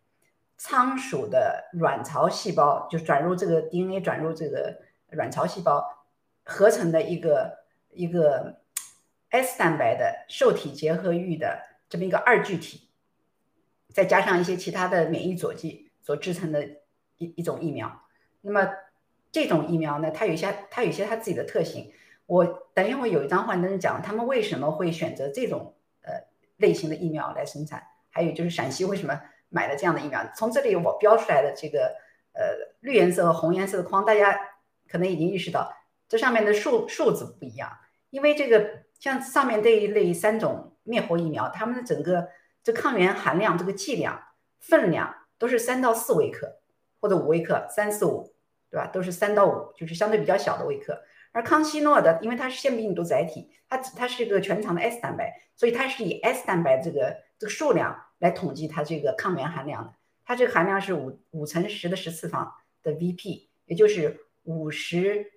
[0.56, 5.84] 仓鼠的卵巢细胞，就转入这个 DNA 转入这个卵巢细胞
[6.44, 7.58] 合成的一个
[7.90, 8.60] 一个
[9.30, 12.88] S 蛋白的受体结合域的这么一个二聚体。
[13.90, 16.62] 再加上一些其他的免疫佐剂所制成的
[17.16, 18.02] 一一种疫苗，
[18.42, 18.70] 那么
[19.32, 21.92] 这种疫苗呢，它有一些它有一些它自己的特性。
[22.26, 22.44] 我
[22.74, 25.74] 等一会有一张幻灯讲他们为什么会选择这种
[26.58, 30.20] 类型的疫苗来生产，还有就是陕西为什么买了这样的疫苗。
[30.36, 31.96] 从这里我标出来的这个
[32.34, 34.38] 呃绿颜色和红颜色的框，大家
[34.86, 35.74] 可能已经意识到
[36.08, 37.70] 这上面的数数字不一样，
[38.10, 42.28] 因为这个像上面这一类三种灭活疫苗，它们的整个。
[42.60, 44.20] 这抗原含量、这个剂量、
[44.58, 46.58] 分量都是三到四微克
[47.00, 48.34] 或者五微克，三四五，
[48.68, 48.86] 对吧？
[48.88, 51.00] 都是三到五，就是相对比较小的微克。
[51.38, 59.94] 而康希诺的，因为它是腺病毒载体，它它是一个全长的 S 蛋白，所以它是以 S 蛋白这个这个数量来统计它这个抗原含量的。
[60.24, 65.30] 它这个含量是五五乘十的十次方的 VP，也就是五十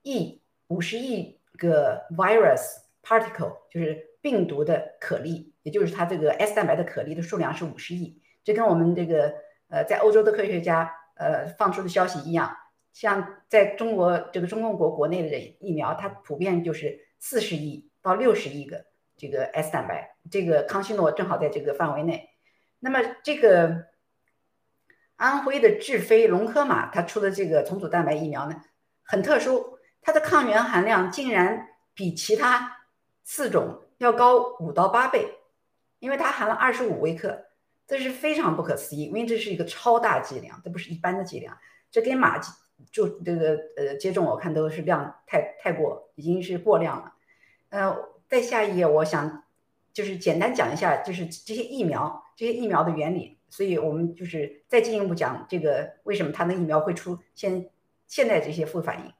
[0.00, 2.62] 亿五十亿个 virus
[3.02, 5.52] particle，就是病毒的颗粒。
[5.62, 9.34] 也就是它这个 S 蛋白的颗粒的数量是五十亿，这跟我们这个
[9.68, 12.56] 呃在欧洲的科学家呃放出的消息一样，
[12.96, 18.86] 像在中国这个中共国国内的疫苗，它普遍就是四十亿到六十亿个
[19.18, 22.30] 这个 S 蛋白，这个康希诺正好在这个范围内。
[22.78, 23.84] 那么这个
[25.16, 28.62] 安徽的智飞龙科马它出的这个重组蛋白疫苗呢，
[29.02, 32.78] 很特殊，它的抗原含量竟然比其他
[33.24, 35.34] 四种要高五到八倍。
[35.98, 37.44] 因为它含了二十五微克，
[37.86, 41.58] 这是非常不可思议，因为这是一个超大剂量，这不是一般的剂量。
[41.90, 42.38] 这跟马
[42.90, 47.14] 就这个呃接种，我看都是量太太过，已经是过量了。
[47.70, 47.96] 呃，
[48.28, 49.44] 在下一页，我想
[49.92, 53.38] 就是简单讲一下，就是这些疫苗，这些疫苗的原理。
[53.48, 57.70] 所以我们就是再进一步讲这个为什么它的疫苗会出现
[58.06, 59.12] 现在这些副反应。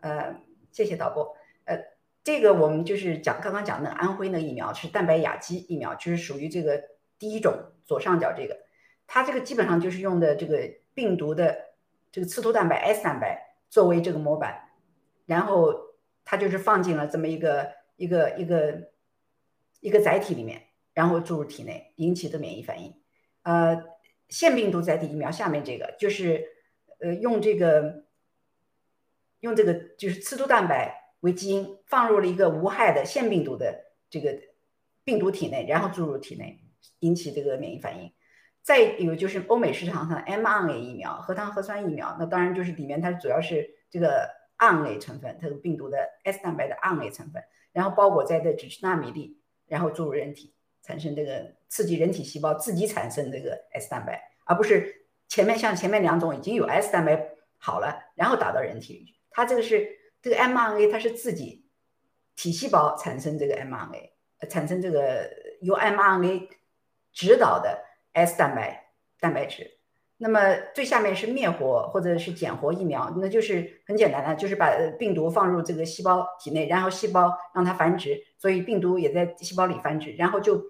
[0.00, 0.36] 呃，
[0.72, 1.36] 谢谢导播。
[1.64, 1.78] 呃。
[2.24, 6.82] 这个我们就是讲刚刚讲的安徽那疫苗是蛋白亚基疫苗，就是属于这个
[7.20, 7.54] 第一种
[7.84, 8.58] 左上角这个，
[9.06, 11.56] 它这个基本上就是用的这个病毒的
[12.16, 14.70] 这个刺突蛋白 S 蛋白作为这个模板，
[15.26, 15.74] 然后
[16.24, 18.90] 它就是放进了这么一个一个一个
[19.80, 20.62] 一个载体里面，
[20.94, 22.94] 然后注入体内引起的免疫反应。
[23.42, 23.84] 呃，
[24.30, 26.42] 腺病毒载体疫苗下面这个就是
[27.00, 28.06] 呃用这个
[29.40, 31.02] 用这个就是刺突蛋白。
[31.20, 34.38] 为基因放入了一个无害的腺病毒的这个
[35.04, 36.60] 病毒体内，然后注入体内，
[37.00, 38.10] 引起这个免疫反应。
[38.66, 47.40] 再有就是欧美市场上 mRNA 疫苗、核糖核酸疫苗，那当然就是里面它主要是这个 RNA 成分，它的病毒的 S 蛋白的 RNA 成分，
[47.70, 50.52] 然后包裹在的只是纳米粒，然后注入人体，
[50.82, 59.14] 产生这个刺激人体细胞自己产生这个 S 蛋白，而不是前面像前面两种已经有 S 蛋白好了，然后打到人体里去。
[59.30, 59.96] 它这个是。
[60.22, 61.68] 这个 mRNA 它是自己
[62.34, 64.10] 体细胞产生这个 mRNA，
[64.50, 66.48] 产生这个由 mRNA
[67.12, 67.80] 指导的
[68.16, 69.70] S 蛋白蛋白质，
[70.16, 70.40] 那么
[70.74, 80.62] 最下面是灭活或者是减活疫苗，那就是很简单的，就是把病毒放入这个细胞体内，然后细胞让它繁殖，所以病毒也在细胞里繁殖，然后就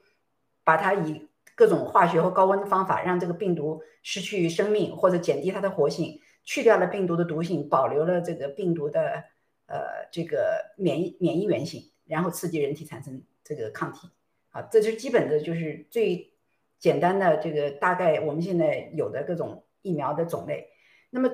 [0.64, 9.22] 把它以各种化学或高温的方法让这个病毒失去生命或者减低它的活性，去掉了病毒的毒性，保留了这个病毒的
[9.66, 14.09] 呃这个免疫免疫原性，然后刺激人体产生这个抗体。
[14.51, 16.32] 啊，这是基本的，就是最。
[16.79, 20.68] 简单的这个大概我们现在有的各种疫苗的种类，
[21.11, 21.31] 那么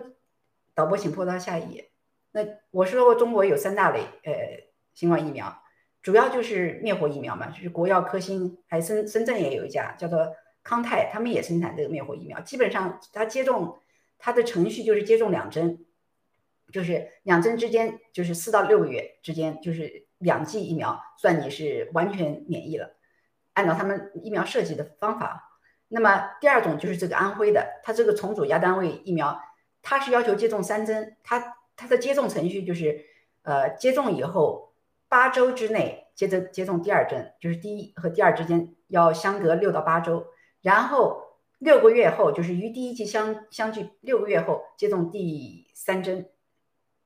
[0.75, 1.91] 导播请播到下一页。
[2.31, 4.33] 那我说过中国有三大类呃
[4.95, 5.63] 新冠疫苗，
[6.03, 12.41] 主要就是灭活疫苗嘛，就是国药、科兴，还深深圳也有一家叫做康泰，他们也生产这个灭活疫苗。
[12.41, 13.79] 基本上它接种
[14.19, 15.85] 它的程序就是接种两针，
[16.73, 22.97] 就是两针之间就是四到六个月之间就是两剂疫苗，算你是完全免疫了。
[23.55, 29.41] 按照他们疫苗设计的方法，那么第二种就是这个安徽的，它这个重组亚单位疫苗，
[29.83, 33.05] 它是要求接种三针，它它的接种程序就是，
[33.43, 34.73] 呃，接种以后
[35.09, 40.27] 八周之内接着接种第二针，就是第一和第二之间要相隔六到八周，
[40.63, 46.31] 然后六个月后就是与第一剂相相距六个月后接种第三针，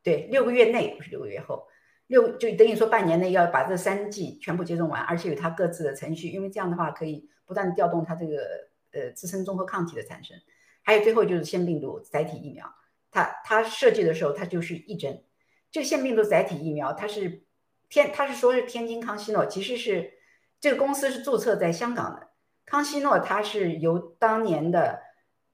[0.03, 1.67] 对，六个月内不是六个月后。
[2.09, 10.37] 六就等于说半年内要把这三剂全部接种完，而且有它各自的程序，因为这样的话可以不断调动它这个呃自身综合抗体的产生。
[10.83, 12.73] 还有最后就是腺病毒载体疫苗，
[13.11, 15.25] 它它设计的时候它就是一针。
[15.73, 17.43] 这个腺病毒载体疫苗它是
[17.89, 20.13] 天它是说是天津康希诺，其实是
[20.61, 22.29] 这个公司是注册在香港的。
[22.65, 25.01] 康希诺它是由当年的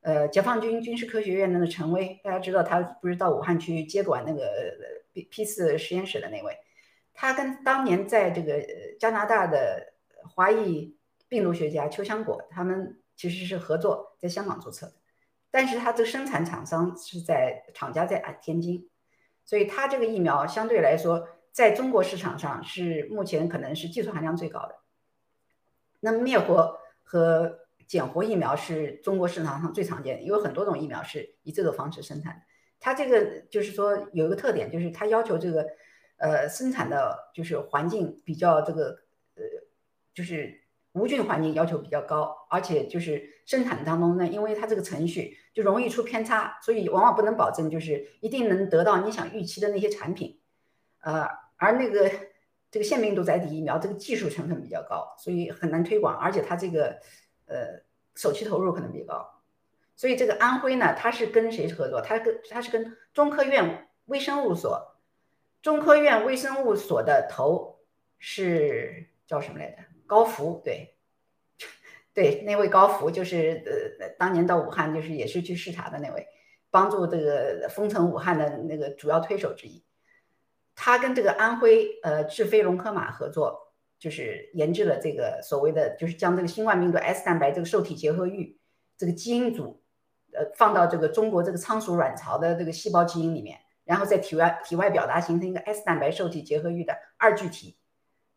[0.03, 4.42] 呃解放军军事科学院那个陈薇，大家知道他不是到武汉去接管那个。
[5.13, 6.59] P P 四实验室的那位，
[7.13, 8.63] 他跟当年在这个
[8.99, 9.95] 加拿大的
[10.35, 10.97] 华裔
[11.29, 14.95] 病毒学家邱香果，他们其实是合作在香港注册的，
[15.51, 18.89] 但是他这生产厂商是在厂家在天津，
[19.45, 24.77] 所以他这个疫苗相对来说在中国市场上是目前可能是技术含量最高的。
[26.01, 32.43] 那么灭活和减活疫苗是中国市场上最常见的，因为很多种疫苗是以这个方式生产的。
[32.83, 35.64] 它这个就是说有一个特点，就是它要求这个，
[36.16, 38.99] 呃，生产的就是环境比较这个，
[39.37, 39.43] 呃，
[40.12, 40.53] 就是
[40.93, 50.41] 无菌环境要求比较高，而且就是生产当中呢，因为它这个程序就容易出偏差，所以往往不能保证就是一定能得到你想预期的那些产品，
[51.03, 51.24] 呃，
[51.57, 52.11] 而那个
[52.70, 56.99] 这个腺病毒载体疫苗这个技术成分比较高，所以很难推广，而且它这个
[57.47, 57.80] 呃
[58.16, 59.41] 首期投入可能比较高。
[60.03, 62.00] 所以这个安徽呢，它是跟谁合作？
[62.00, 64.96] 它跟它是跟中科院微生物所，
[65.62, 67.78] 中科院微生物所的头
[68.18, 69.76] 是叫什么来着？
[70.09, 70.96] 高福，对，
[72.12, 73.62] 对，那位高福就是
[74.00, 76.26] 呃，当年到武汉就是也是去视察的那位，
[76.72, 79.84] 帮助这个封城武汉的那个主要推手之一。
[80.74, 88.59] 他跟这个安徽呃智飞龙科马合作，就是研制了这个所谓的，就是将这个新冠病毒 S 蛋白这个受体结合域
[88.96, 89.80] 这个基因组。
[90.35, 97.76] 呃，放到这个中国这个仓鼠卵巢的这个细胞基因里面，然后在体外体外表达形成一个 S 蛋白受体结合域的二聚体，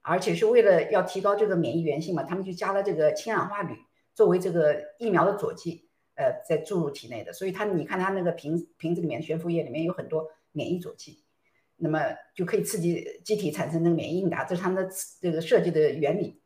[0.02, 3.78] 而且是为了要提高这个免疫原性嘛，他们就加了这个氢氧化铝
[4.14, 7.32] 作为这个疫苗的佐剂，呃，在注入体内的。
[7.32, 11.24] 所以它你看它那个瓶瓶子里面悬浮液里面有很多免疫佐剂，
[11.78, 12.02] 那么
[12.36, 16.42] 就可以刺激机体产生那个免疫应答，这是他们的这个设计的原理。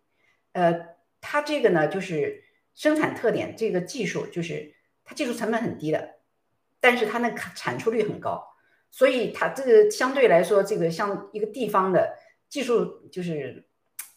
[0.52, 0.90] 呃，
[1.22, 2.44] 它这个呢就是
[2.76, 4.76] 生产特点，这个技术就是。
[5.10, 6.18] 它技术成本很低的，
[6.80, 8.48] 但是它那个产出率很高，
[8.92, 12.16] 所以它这个相对来说，这个像一个地方的
[12.48, 13.68] 技术就是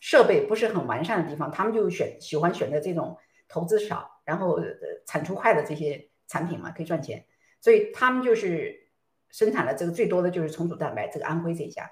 [0.01, 3.17] 设备不是很完善的地方，他们就选喜欢选择这种
[3.49, 4.61] 投资少，然后
[5.07, 7.25] 产出快的这些产品嘛，可以赚钱，
[7.59, 8.91] 所以他们就是
[9.31, 11.91] 生产了这个最多的就是重组蛋白，这个安徽这一家。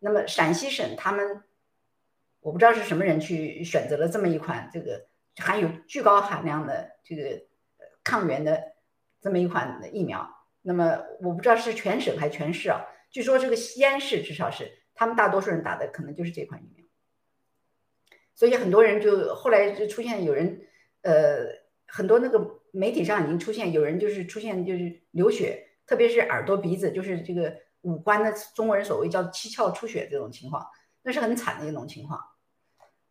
[0.00, 1.44] 那么陕西省他们，
[2.40, 7.48] 我不知道是什么人去选择了这么一款这个含有巨高含量的这个。
[8.10, 8.60] 抗原的
[9.20, 10.28] 这么一款疫苗，
[10.62, 12.80] 那么我不知道是全省还是全市啊？
[13.08, 16.84] 据说这个西安市至少是他们大多数人打的可能就是这款疫苗，
[18.34, 20.60] 所以很多人就后来就出现有人，
[21.02, 21.46] 呃，
[21.86, 30.66] 很多那个媒体上已经出现有人就是出现就是流血，特别是耳朵鼻子就是这个五官的中国人所谓叫七窍出血这种情况，
[31.02, 32.20] 那是很惨的一种情况。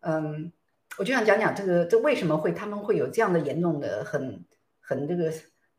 [0.01, 0.51] 嗯，
[0.97, 4.45] 我就想讲讲这个这为什么会他们会有这样的严重的很。
[4.89, 5.31] 很这个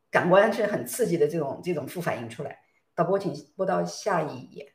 [0.09, 2.61] 感官是很刺激的这种这种副反应出来。
[2.95, 4.73] 导播，请播到下一页。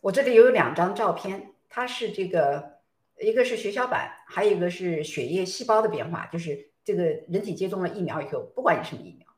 [0.00, 2.80] 我这里有两张照片，它是这个
[3.18, 9.28] 一个是血小板，还有一个是血液细胞的变化，就是这个人体接种了疫苗以后，不管你什么疫苗，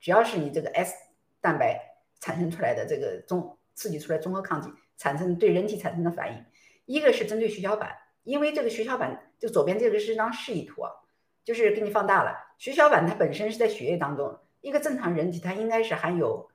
[0.00, 0.92] 只要是你这个 S
[1.40, 1.80] 蛋白
[2.18, 6.44] 产生出来的这个综刺激出来综合抗体产生对人体产生的反应，
[6.84, 10.90] 一个是针对血小板，因为这个血小板就左边这个是一张示意图啊，
[11.44, 16.48] 就是给你放大了，血小板它本身是在血液当中，一个正常人体它应该是含有，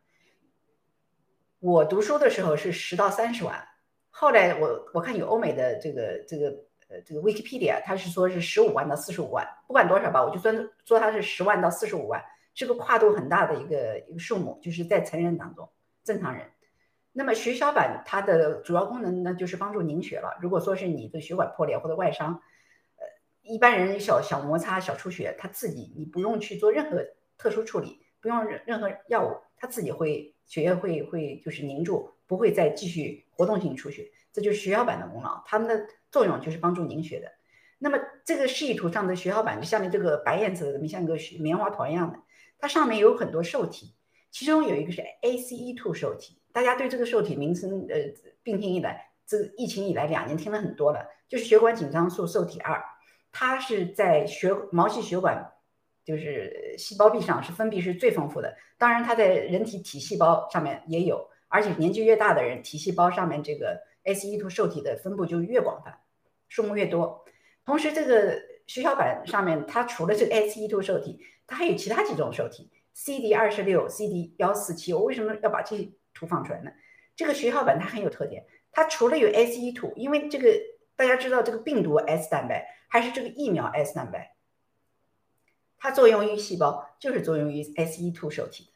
[1.59, 3.67] 我读书的时候是十到三十万，
[4.09, 6.65] 后来我我看有欧美的这个这个。
[6.87, 10.55] 呃，这个 Wikipedia 它是说是十五万到四十五万，不管多少吧，我就算
[10.85, 12.23] 说它是十万到四十五万，
[12.53, 15.67] 是个跨度很大的一个一个数目，就是在成人当中，
[16.03, 16.45] 正常人。
[17.11, 20.37] 那么血小板它的主要功能呢，就是帮助凝血了。
[20.39, 22.39] 如果说是你的血管破裂或者外伤，
[23.47, 27.05] 一般人小小摩擦、小出血，他自己你不用去做任何
[27.37, 34.11] 特殊处理，不用任任何药物，他自己会血液会会就是凝住，不会再继续活动性出血。
[34.33, 37.31] 这就是血小板的功劳，它们的作用就是帮助凝血的。
[37.77, 42.19] 那么这个示意图上的血小板，就下面这个白颜色的，像一个棉花糖一样的，
[42.57, 43.95] 它上面有很多受体，
[44.31, 46.41] 其中有一个是 ACE2 受体。
[46.51, 47.95] 大家对这个受体名称，呃，
[48.41, 52.81] 病听以来，这个疫情以来两年听了很多了，就是血管紧张素受体二，
[53.37, 55.51] 它是在血毛细血管，
[56.05, 58.55] 就是细胞壁上是分泌是最丰富的。
[58.77, 63.77] 当然，它在人体体细胞上面也有，而且年纪越大的人，体细胞上面这个。
[64.05, 65.99] ACE2 受体的分布就越广泛，
[66.47, 67.25] 数目越多。
[67.65, 74.93] 同时，这个血小板上面它除了这个 ACE2 受体，它还有其他几种受体，CD 二十六、CD 幺四七。
[74.93, 76.69] 我为什么要把这些图放出来呢？
[77.15, 80.49] 这个血小板它很有特点，它除了有 ACE2，因为这个
[80.95, 84.35] 大家知道这个病毒 S 蛋白还是这个疫苗 S 蛋白，
[85.77, 88.71] 它作用于细胞就是作用于 ACE2 受体的。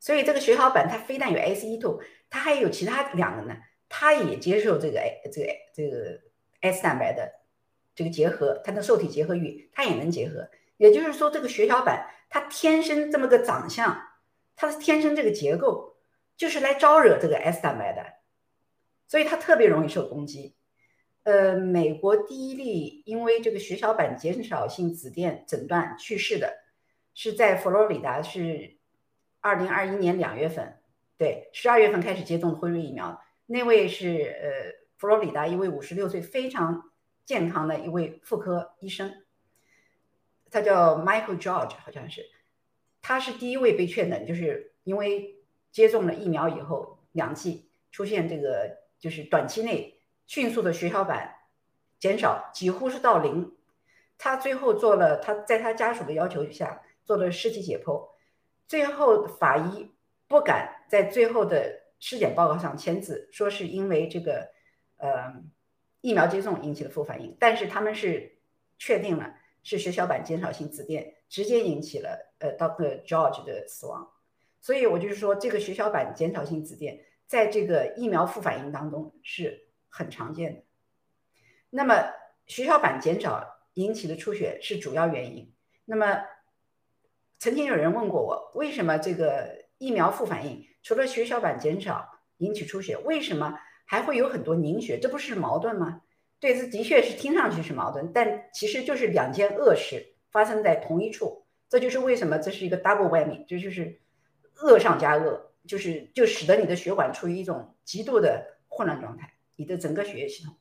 [0.00, 3.56] 所以这个血小板它非但有 ACE2，它还有其他两个呢。
[3.94, 6.18] 它也接受这个哎，这个这个
[6.62, 7.30] S 蛋白的
[7.94, 10.48] 这个结合，它的受体结合域，它也能结合。
[10.78, 14.02] 也就是说，这个血小板它天生这么个长相，
[14.56, 15.98] 它的天生这个结构
[16.38, 18.02] 就是来招惹这个 S 蛋白的，
[19.06, 20.56] 所以它特别容易受攻击。
[21.24, 26.52] 呃，美国第一例因为这个血小板减少性紫癜诊断去世的，
[27.14, 28.76] 是在佛罗里达，是
[29.40, 30.80] 二零二一年两月份，
[31.16, 33.20] 对，十二月份开始接种辉瑞疫苗。
[33.46, 34.50] 那位是呃，
[34.96, 36.90] 佛罗里达一位五十六岁非常
[37.24, 39.22] 健康的一位妇科医生，
[40.50, 42.24] 他叫 Michael George，好像是，
[43.00, 45.36] 他是第一位被确诊，就是因为
[45.70, 49.91] 接种了疫苗以后两剂出现这个，就是短期内
[50.26, 51.34] 迅速的血小板
[51.98, 53.56] 减少，几乎是到零。
[54.18, 58.08] 他最后做了，他在他家属的要求下做了尸体解剖，
[58.66, 59.90] 最后法医
[60.28, 61.80] 不敢在最后的。
[62.04, 64.50] 尸检报告上签字说是因为这个，
[64.96, 65.32] 呃，
[66.00, 68.40] 疫苗接种引起的副反应，但是他们是
[68.76, 74.10] 确定了是血小板减少性紫癜直接引起了呃 Doctor George 的死亡，
[74.60, 76.98] 所以我就是说这个血小板减少性紫癜
[77.28, 80.62] 在这个疫苗副反应当中是很常见的。
[81.70, 81.94] 那么
[82.46, 85.54] 血小板减少引起的出血是主要原因。
[85.84, 86.24] 那么
[87.38, 90.66] 曾经有人问过我，为什么这个疫苗副反应？
[90.82, 94.98] 除了血小板减少引起出血，为什么还会有很多凝血？
[94.98, 96.00] 这不是矛盾吗？
[96.40, 101.46] 对，这的确是听上去是矛盾，但其实就是两件恶事发生在同一处。
[101.68, 104.00] 这就是为什么这是一个 double whammy，这就是
[104.60, 110.54] 恶上加恶，就是就使得你的血管处于一种极度的混乱状态，你的整个血液系统，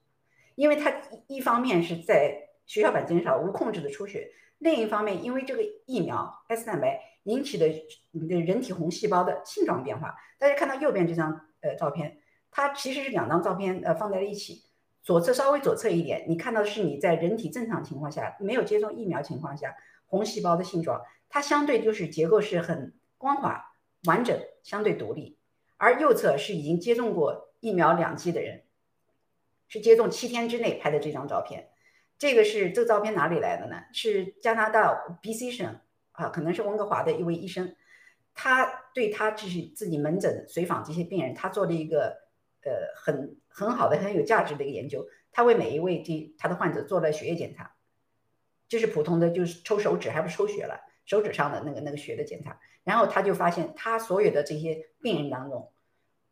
[0.56, 0.94] 因为它
[1.28, 7.08] 一方面是在血小板减少无控制的出血，另一方面因为这个疫苗 S 蛋白。
[7.26, 7.68] 引起的
[8.10, 12.18] 你的人体红细胞的性状变化，大家看到右边这张呃照片，
[12.50, 14.64] 它其实是两张照片呃放在了一起，
[15.04, 19.76] 左侧稍微左侧一点，你看到的是你在人体正常情况下没有接种疫苗情况下
[20.08, 23.66] 红细胞的性状，它相对就是结构是很光滑
[24.06, 25.38] 完整，相对独立，
[25.78, 28.64] 而右侧是已经接种过疫苗两剂的人，
[29.72, 31.70] 是接种七天之内拍的这张照片，
[32.20, 33.78] 这个是这照片哪里来的呢？
[33.92, 35.80] 是加拿大 BC 省。
[36.14, 37.74] 啊，可能是温哥华的一位医生，
[38.34, 42.18] 他对他就是自己门诊随访这些病人，他做了一个
[42.64, 45.08] 呃很很好的、很有价值的一个研究。
[45.32, 47.76] 他为每一位这他的患者做了血液检查，
[48.68, 52.60] 就是普通的，就是抽手指，还不抽血了，手指上的那个那个血的检查。
[52.84, 55.72] 然后他就发现，他所有的这些病人当中，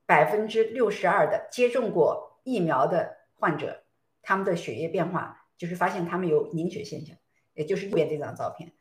[0.06, 3.84] 百分之六十二的接种过疫苗的患者，
[4.22, 7.16] 他们的血液变化就是发现他们有凝血现象，
[7.54, 8.72] 也就是右边这张照片。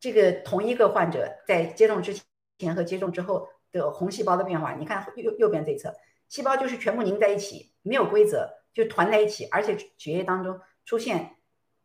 [0.00, 2.18] 这个同一个患者在接种之
[2.58, 5.94] 前和接种之后的红细胞的变化，你看右右边这一侧，
[6.28, 11.36] 细胞就是全部凝在一起，没有规则，就团在一起，而且血液当中出现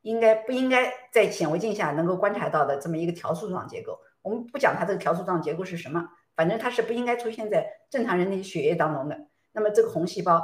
[0.02, 4.00] 应该不应该在显微镜下能够观察到的这么一个条束状结构。
[4.22, 9.28] 我们不讲它这个条束状结构是什么，反正它是不应该出现在正常人的血液当中的。
[9.52, 10.42] 那么这个红细胞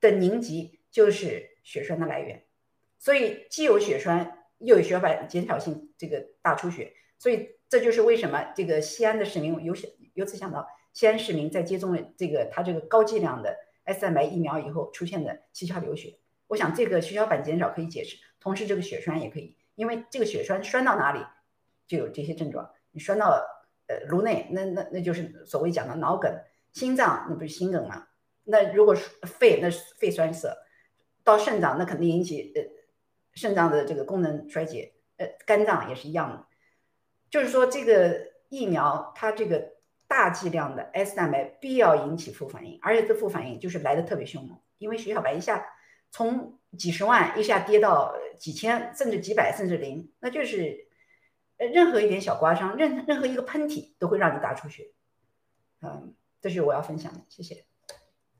[0.00, 2.44] 的凝集就是血栓的来源，
[3.00, 9.74] 所以既有血栓，又有血小板减少性这个大出血，所以这就是为什么这个西安的市民由
[10.12, 16.16] 由此想到西安市民在接种了这个他这个高剂量的 S 蛋白疫苗以后出现的七窍流血。
[16.46, 21.18] 我想这个血小板减少可以解释，同时这个血栓也可以，因为这个血栓栓到哪里
[21.88, 22.70] 就有这些症状。
[22.92, 23.42] 你栓到
[23.88, 26.30] 呃颅内，那那那就是所谓讲的脑梗；
[26.72, 28.06] 心脏那不是心梗吗？
[28.44, 30.50] 那如果是肺，那是肺栓塞；
[31.24, 32.62] 到肾脏，那肯定引起呃
[33.32, 34.92] 肾脏的这个功能衰竭。
[35.16, 36.46] 呃，肝脏也是一样的。
[37.30, 39.74] 就是说，这个疫苗它这个
[40.06, 45.66] 大剂量的 S 蛋白必要引起副反应，而且这副反应就是来的特别凶猛，因为血小板一下
[46.10, 50.88] 从几十万一下跌到几千，甚至几百，甚至零，那就是
[51.56, 54.92] 呃任何一点小刮伤，任任何一个喷嚏都会让你大出血。
[55.80, 57.64] 嗯，这是我要分享的，谢谢。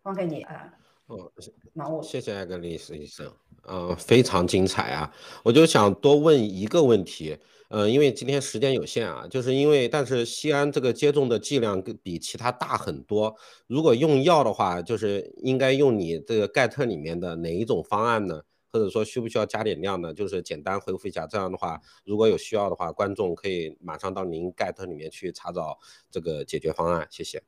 [0.02, 0.74] 放给你啊。
[1.06, 1.30] 哦，
[1.74, 3.30] 那我谢谢艾格丽斯医生，
[3.68, 5.14] 嗯，非常精彩啊！
[5.42, 7.36] 我就想多问一个问题，
[7.68, 13.36] 嗯，因为今天时间有限啊，就是因为但是西安这个接种的剂量比其他大很多，
[13.66, 18.40] 如果用药的话，就是应该用你这个盖特里面的哪一种方案呢？
[18.72, 20.12] 或者说需不需要加点量呢？
[20.14, 25.78] 就是简单回复一下，这样的话，如果有需要的话，观众可以马上到您盖特里面去查找
[26.10, 27.42] 这个解决方案，谢谢。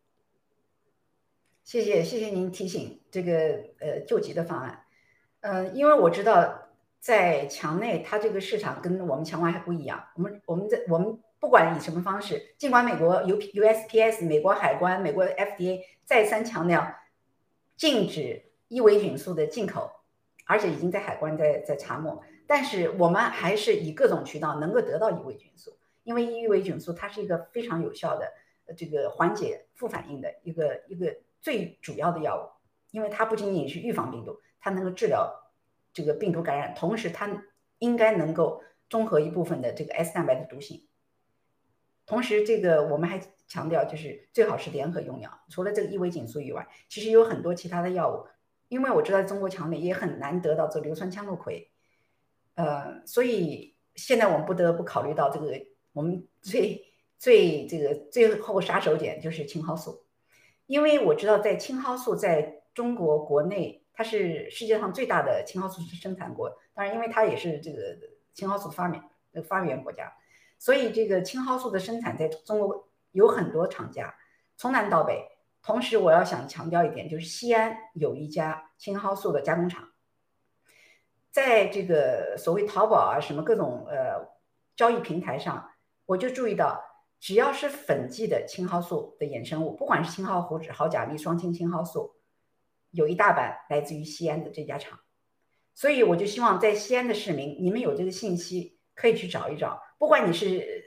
[1.67, 3.33] 谢谢谢谢您提醒这个
[3.81, 4.85] 呃救急的方案，
[5.41, 6.69] 呃，因为我知道
[7.01, 10.07] 在墙内它这个市场跟我们墙外还不一样。
[10.15, 16.87] 我们我们在我们不管以什么方式，尽管美国 U USPS、美国海关、美国 FDA 再三强调
[17.77, 19.91] 禁止伊维菌素的进口，
[20.45, 28.33] 而且已经在海关在在查没，但是我们还是以各种渠道能够得到伊维菌素，因为伊维菌素它是一个非常有效的
[28.77, 31.13] 这个缓解副反应的一个一个。
[31.41, 32.45] 最主要的药物，
[32.91, 35.33] 因为它不仅仅是预防病毒，它能够治疗
[35.93, 37.45] 这个病毒感染，同时它
[37.79, 40.87] 应该能够中和一部分的这个 S 蛋白的毒性。
[42.07, 45.41] 同时，这个我们还强调，就是最好是联合用药。
[45.49, 48.27] 除了这个伊维菌素以外，其实有很多其他的药物。
[48.69, 51.69] 因为我知道中国强烈也很难得到这硫酸羟氯喹，
[52.55, 55.53] 呃，所以现在我们不得不考虑到这个
[55.93, 56.85] 我们最
[57.17, 60.06] 最这个最后杀手锏就是青蒿素。
[60.67, 66.51] 因为我知道，在青蒿素在中国国内，它是世界上最大的青蒿素生产国。
[66.75, 67.97] 当然，因为它也是这个
[68.35, 69.01] 青蒿素发明
[69.33, 70.13] 的发源国家，
[70.59, 74.15] 所以这个青蒿素的生产在中国有很多厂家，
[74.57, 75.25] 从南到北。
[75.63, 79.89] 同时，我要想强调一点，就是西安有一家青蒿素的加工厂，
[81.31, 84.29] 在这个所谓淘宝啊什么各种呃
[84.77, 85.71] 交易平台上，
[86.07, 86.86] 我就注意到。
[87.27, 92.15] 只要是粉剂的青蒿素的衍生物，不管是青蒿糊酯、好甲醚、双氢青蒿素，
[92.93, 95.01] 有一大半来自于西安的这家厂。
[95.75, 100.85] 所以我就希望在西安的市民，你们有这个信息可以去找一找，不管你是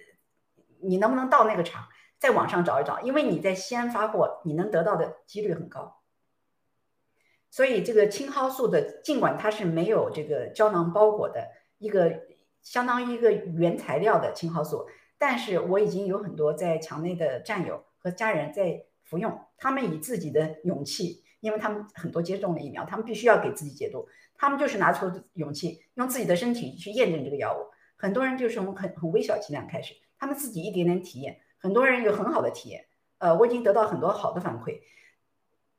[0.82, 6.02] 你能不能到那个厂，在网上找一找，因为你在西安发货，你能得到的几率很高。
[7.52, 12.22] 所以这个青蒿素的，尽管它是没有这个胶囊包裹的一个
[12.62, 14.88] 相当于一个原材料的青蒿素。
[15.20, 27.70] 但是我已经有很多在墙内的战友和家人在服用，他们以自己的勇气，因为他们很多接种了疫苗，他们必须要给自己解毒，他们就是拿出勇气，用自己的身体去验证这个药物。
[27.98, 32.86] 很多人就是从很很微小剂量开始，他们自己一点点体验，很多人有很好的体验。
[33.18, 34.80] 呃，我已经得到很多好的反馈。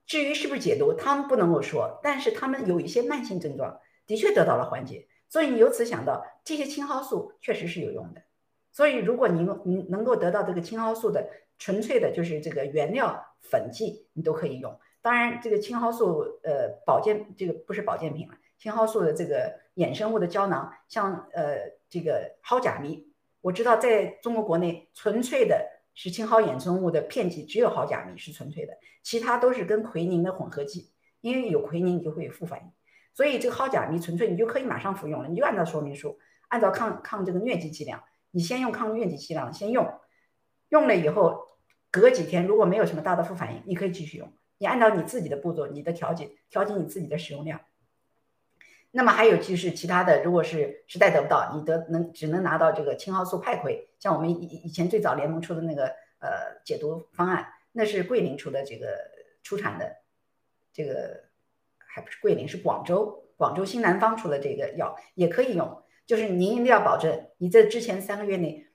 [0.05, 8.22] 至于是不是解毒，他们不能够说，但是他们有一些慢性症状的确得到了缓解，所以你由此想到这些青蒿素确实是有用的。
[8.73, 14.79] 所以，如果你你能够得到这个青蒿素的纯粹的，就是这个原料粉剂，你都可以用。
[15.03, 21.57] 当然，这个青蒿素呃保健这个不是保健品了，青蒿素的这个衍生物的胶囊，像呃
[21.89, 23.05] 这个蒿甲醚，
[23.41, 32.66] 我知道在中国国内纯粹的是青蒿衍生物的片剂，只有蒿甲醚是纯粹的，其他都是跟奎宁的混合剂，因为有奎宁你就会有副反应。
[33.14, 36.18] 所以这个蒿甲醚纯粹你就可以马上服用了，你就按照说明书，
[36.49, 38.01] 按照抗抗这个疟疾剂量。
[38.33, 39.93] 你先用抗疟疾剂量先用，
[40.68, 41.49] 用了以后
[41.91, 44.33] 隔几天如果没有什么大的副反应，你可以继续用。
[44.59, 47.61] 你按照你自己的步骤，你的调节调节你自己的使用量。
[48.93, 55.87] 那么还有就是其他的，如果是实在得不到，你得能只能拿到这个青蒿素派葵，像我们以以前最早联盟出的那个
[56.18, 58.99] 呃解毒方案，那是桂林出的这个
[59.43, 59.97] 出产的，
[60.72, 61.24] 这个
[61.78, 65.83] 还不是桂林是广州广州新南方出的这个药也可以用。
[66.11, 68.67] 就是您一定要保证你在之前三个月内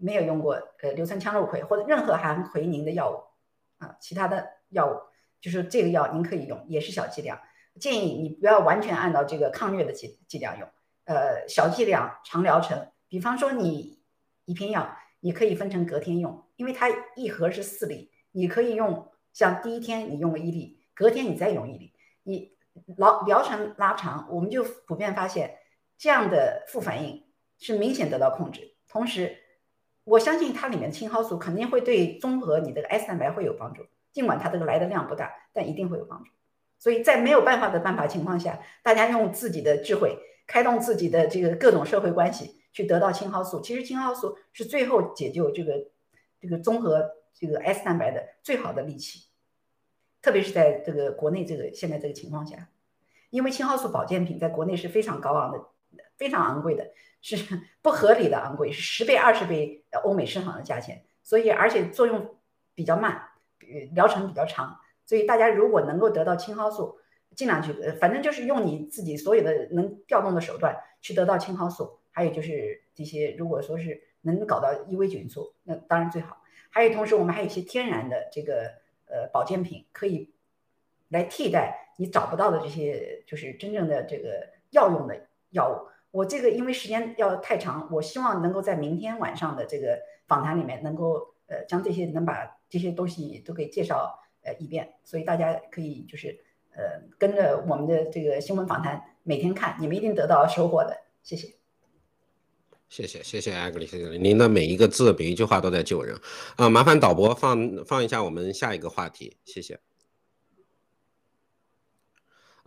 [0.00, 3.22] 没有用过呃硫酸羟氯喹或者任何含奎宁的药物
[3.78, 4.96] 啊，其他的药物
[5.40, 7.40] 就是这个药您可以用，也是小剂量，
[7.78, 10.68] 建议你不要完全按照这个抗疟的剂剂量用，
[11.04, 14.02] 呃，小剂量长疗程，比方说你
[14.44, 21.92] 一片药，你可以分成隔天用，因为它一盒是四粒，你可以用像第一天你用了一粒，隔天你再用一粒，
[22.24, 22.50] 你
[22.96, 25.56] 疗疗程拉长，我们就普遍发现。
[26.00, 27.24] 这样的副反应
[27.58, 29.36] 是明显得到控制，同时
[30.02, 36.30] 我相信它里面青蒿素肯定会对综合你的 S 蛋白会有帮助，尽管它这个来的量不大，但一定会有帮助。
[36.78, 43.60] 所以在没有办法的办法情况下，大家用自己的智慧，开动自己的这个各种社会关系去得到青蒿素。
[43.60, 45.86] 其实青蒿素是最后解救这个
[46.40, 49.26] 这个综合这个 S 蛋白的最好的利器，
[50.22, 52.70] 特别是在这个国内这个现在这个情况下，
[53.28, 55.62] 因为青蒿素保健品在国内是非常高昂的。
[56.20, 56.92] 非常昂贵的，
[57.22, 61.02] 是不合理的昂贵，是十倍、二十倍欧美市场的价钱。
[61.22, 62.36] 所以，而且作用
[62.74, 63.30] 比较慢，
[63.94, 64.78] 疗程比较长。
[65.06, 66.98] 所以，大家如果能够得到青蒿素，
[67.34, 71.98] 尽量去，反正就是用你自己所有的能调动的手段去得到青蒿素。
[72.10, 76.42] 还有就是这些，如果说是能搞到伊维菌素，那当然最好。
[76.68, 78.74] 还有同时，我们还有一些天然的这个
[79.06, 80.34] 呃保健品，可以
[81.08, 85.88] 来替代你找不到的这些，就是真正的这个药用的药物。
[86.10, 96.38] 我这个因为时间要太长，我希望能够在明天晚上的这个访谈里面，能够呃将这些能把这些东西都给介绍呃一遍，所以大家可以就是
[96.74, 100.96] 呃跟着我们的这个新闻访谈每天看，你们一定得到收获的。
[101.22, 101.54] 谢谢，
[102.88, 106.18] 谢谢谢谢艾格里，谢谢您的每一个字每一句话都在救人
[106.56, 106.68] 啊！
[106.68, 109.78] 麻烦导播放放一下我们下一个话题，谢谢。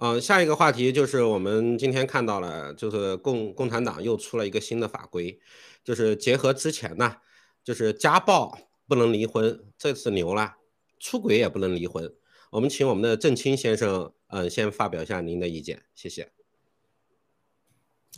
[0.04, 5.40] 嗯，下一个话题就是我们今天看到了，就是共共产党又出了一个新的法规，
[5.82, 7.16] 就是结合之前呢，
[7.64, 10.56] 就是家暴不能离婚，这次牛了，
[11.00, 12.14] 出轨也不能离婚。
[12.52, 16.43] 我们请我们的郑清先生，嗯，先发表一下您的意见，谢谢。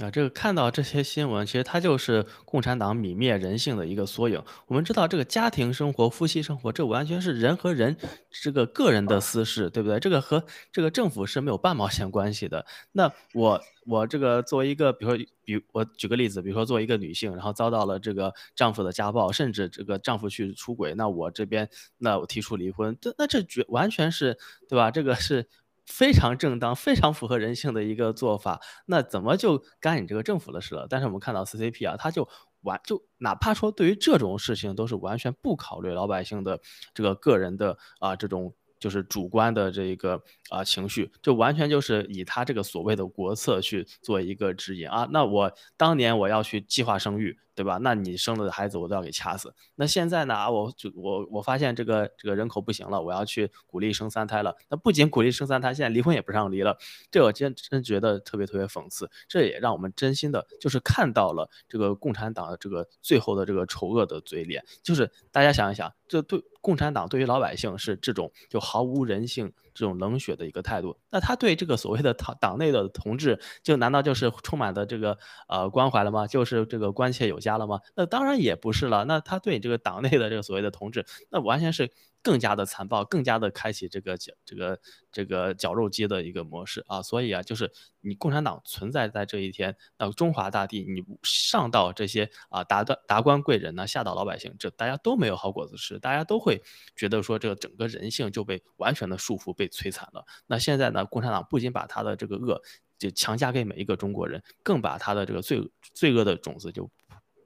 [0.01, 4.43] 啊，这个看到这些新闻，其实它就是共产党泯灭人性的一个缩影。
[4.67, 7.95] 我们知道，这个家庭生活、夫妻生活，这完全是人和人
[8.29, 9.97] 这个个人的私事，对不对？
[9.97, 10.43] 这个和
[10.73, 12.65] 这个政府是没有半毛钱关系的。
[12.91, 21.69] 那我我这个作为一个，比如说，比我举个例子，比如说作为一个女性，然后遭到了这个丈夫的家暴，甚至这个丈夫去出轨，那我这边
[21.99, 24.37] 那我提出离婚，这那这绝完全是
[24.67, 24.91] 对吧？
[24.91, 25.47] 这个是。
[25.85, 30.87] 非常正当、非常符合人性的一个做法，那怎么就干你这个政府的事了？
[30.89, 32.27] 但是我们看到 CCP 啊，他就
[32.61, 36.59] 完就哪怕说对于这种事情都是完全不考虑老百姓的
[36.93, 38.53] 这个个人的啊这种。
[38.77, 45.07] 就是主观的这一个啊情绪，就完全就是以他这个所谓的国策去做一个指引啊。
[45.11, 47.79] 那我当年我要去计划生育，对吧？
[47.81, 49.53] 那你生了的孩子我都要给掐死。
[49.75, 50.51] 那现在呢？
[50.51, 54.55] 我就我我发现这个这个人口不行了，我要去鼓励生三胎了。
[54.69, 56.77] 那不仅鼓励生三胎，现在离婚也不让离了。
[57.09, 59.09] 这我真真觉得特别特别讽刺。
[59.27, 64.63] 这也让我们真心的就是看到了这个共产党的这个最后的这个丑恶的嘴脸。
[64.83, 66.43] 就是大家想一想，这对。
[66.65, 75.15] 共产党对于老百姓是这种就毫无人性、这种冷血的一个态度，那他对这个所谓的党党内的同志，就难道就是充满的这个
[75.47, 76.25] 呃关怀了吗？
[76.25, 77.81] 就是这个关切有加了吗？
[77.95, 79.05] 那当然也不是了。
[79.05, 81.91] 那他对你这个党内的这个所谓的同志，那完全是。
[82.25, 84.79] 更加的残暴，更加的开启这个绞这个
[85.11, 86.99] 这个绞肉机的一个模式啊！
[87.03, 87.71] 所以啊，就是
[88.01, 96.63] 你共产党存在在这一天，那中华大地，你上到这些啊达官达官贵人呢，下到老百姓，这大家都没有好果子吃，大家都会
[96.95, 100.25] 觉得说这个整个人性就被完全的束缚，被摧残了。
[100.47, 102.59] 那现在呢，共产党不仅把他的这个恶
[102.97, 105.61] 就强加给每一个中国人，更把他的这个罪
[105.93, 106.89] 罪恶的种子就。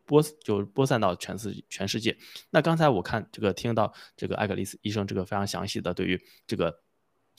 [0.09, 2.17] 播就播散到全世全世界。
[2.49, 6.81] 那刚才我看这个听到这个艾格里斯医生这个非常详细的对于这个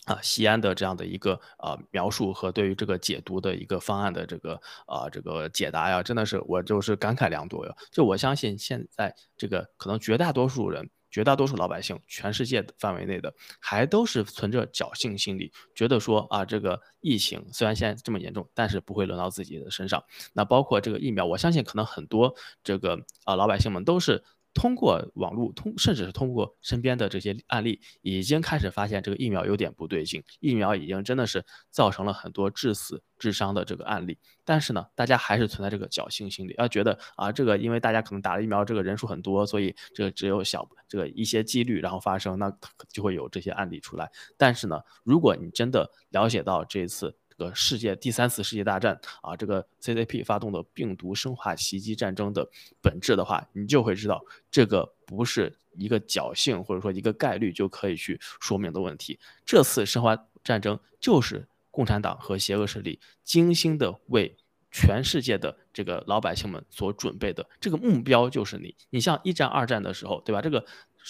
[0.05, 4.55] 啊西安的这样的一个啊描述和对于这个解读的一个方案的这个
[4.87, 7.75] 啊这个解答呀，真的是我就是感慨良多呀。
[7.91, 10.89] 就我相信现在这个可能绝大多数人。
[11.11, 20.03] 绝大多数老百姓，全世界范围内的，还都是存着侥幸心理，觉得说啊，这个疫情虽然现在这么严重，但是不会轮到自己的身上。
[20.33, 24.25] 那包括这个疫苗，我相信可能很多这个啊老百姓们都是。
[24.53, 30.23] 通过网络通，甚至是通过身边的这些案例，已经开始发现这个疫苗有点不对劲。
[30.41, 34.19] 疫苗已经真的是造成了很多致死、致伤的这个案例。
[34.45, 42.53] 但是呢，大家还是存在这个侥幸心理，要觉得啊，这个因为大家可能打了疫苗，这个人数很多，所以这个只有小这个一些几率，然后发生，那
[42.93, 44.11] 就会有这些案例出来。
[44.37, 47.17] 但是呢，如果你真的了解到这一次。
[47.41, 52.47] 个世界第三次世界大战啊，这个 CCP 发动的病毒生化袭击战争的
[52.83, 59.19] 本质的话，你就会知道这个不是一个侥幸或者说一个概率就可以去说明的问题。
[59.47, 64.37] 这次生化战争就是共产党和邪恶势力精心的为。
[64.73, 68.73] 全世界的这个老百姓们所准备的这个目标就是你。
[68.91, 70.41] 你像一战、二战的时候，对吧？
[70.41, 70.65] 这个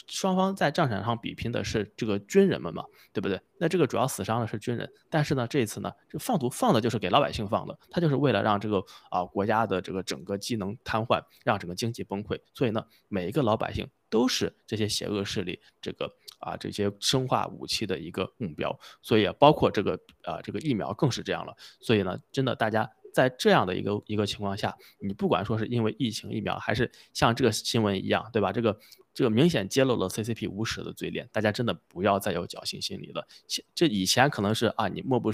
[0.07, 3.41] 双方在战场上比拼的是这个军人们嘛，对不对？
[3.59, 4.91] 那这个主要死伤的是军人。
[5.09, 12.41] 但是呢，这一次呢，这放毒放的就是给老百姓放的，他就是为了让这个啊国家的这个整个机能瘫痪，让整个经济崩溃。
[12.55, 18.79] 所以呢，每一个老百姓都是这些邪恶势力这个啊这些生化武器的一个目标。
[19.03, 21.55] 所以啊包括这个啊这个疫苗更是这样了。
[21.81, 22.91] 所以呢，真的大家。
[23.13, 28.53] 在这样的一个一个情况下，你不管说是因为疫情疫苗，还是像这个新闻一样，对吧？
[28.53, 28.79] 这个
[29.13, 33.27] 这个明显揭露了 CCP 无耻的嘴脸，大家真的不要再有侥幸心理了。
[33.75, 35.33] 这以前可能是啊，你默不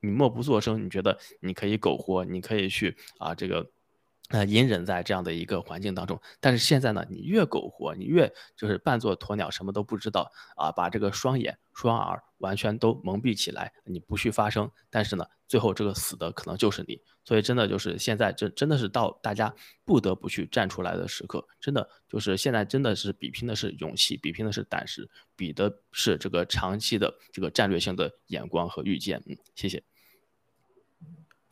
[0.00, 3.70] 你默不作声，你觉得你可以苟活，你可以去啊这个。
[4.30, 16.98] 呃，隐忍在这样的一个环境当中，但是现在呢，你越苟活，你越就是扮作鸵鸟，什么都不知道啊，把这个双眼、双耳完全都蒙蔽起来，你不去发声，但是呢，最后这个死的可能就是你。
[17.22, 19.54] 所以真的就是现在，真真的是到大家
[19.84, 25.06] 不得不去站出来的时刻，真的就是现在真的是比拼的是勇气，比拼的是胆识，
[25.36, 29.22] 比的是这个长期的这个战略性的眼光和预见。
[29.26, 29.82] 嗯，谢谢。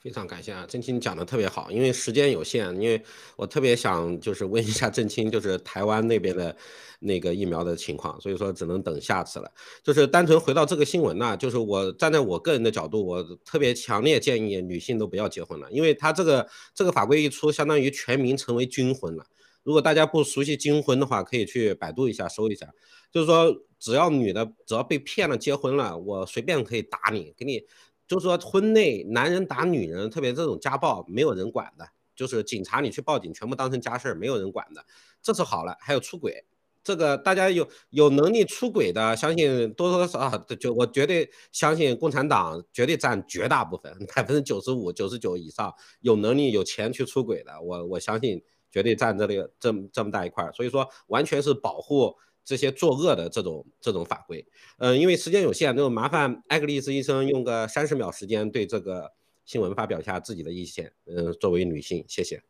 [0.05, 3.03] 非常感谢啊，郑清讲的特别好，因为时间有限，因为
[3.37, 6.55] 我特别想就是问一下郑清，就是台湾那边的
[6.99, 9.51] 那个疫苗的情况，所以说只能等下次了。
[9.83, 19.25] 就是单纯回到这个新闻呢，就是我站在我个人的角度，我特别强烈建议女性都不要结婚了，因为他这个这个法规一出，相当于全民成为军婚了。
[19.63, 22.69] 如果大家不熟悉军婚的话，可以去百度一下搜一下，
[23.11, 27.63] 就是说只要女的只要被骗了结婚了，我随便可以打你，给你。
[28.07, 31.89] 就说，婚内男人打女人，特别这种家暴，没有人管的。
[32.15, 34.85] 就是警察你去报警，全部当成家事儿，没有人管的。
[35.21, 36.45] 这次好了，还有出轨，
[36.85, 48.41] 这个大家有有能力出轨的，相信多多少少就我绝对相信共产党绝对占绝大部分，百分之九十五、九十九以上有能力有钱去出轨的，我我相信
[48.71, 50.53] 绝对占这个这这么大一块儿。
[50.53, 52.15] 所以说，完全是保护。
[52.45, 54.47] 这些作恶的这种这种法规，
[54.79, 59.11] 嗯，因为时间有限，就麻烦艾格丽斯医生用个三十秒时间对这个
[59.47, 60.93] 新闻发表一下自己的意见。
[61.07, 62.43] 嗯，作为女性，谢谢。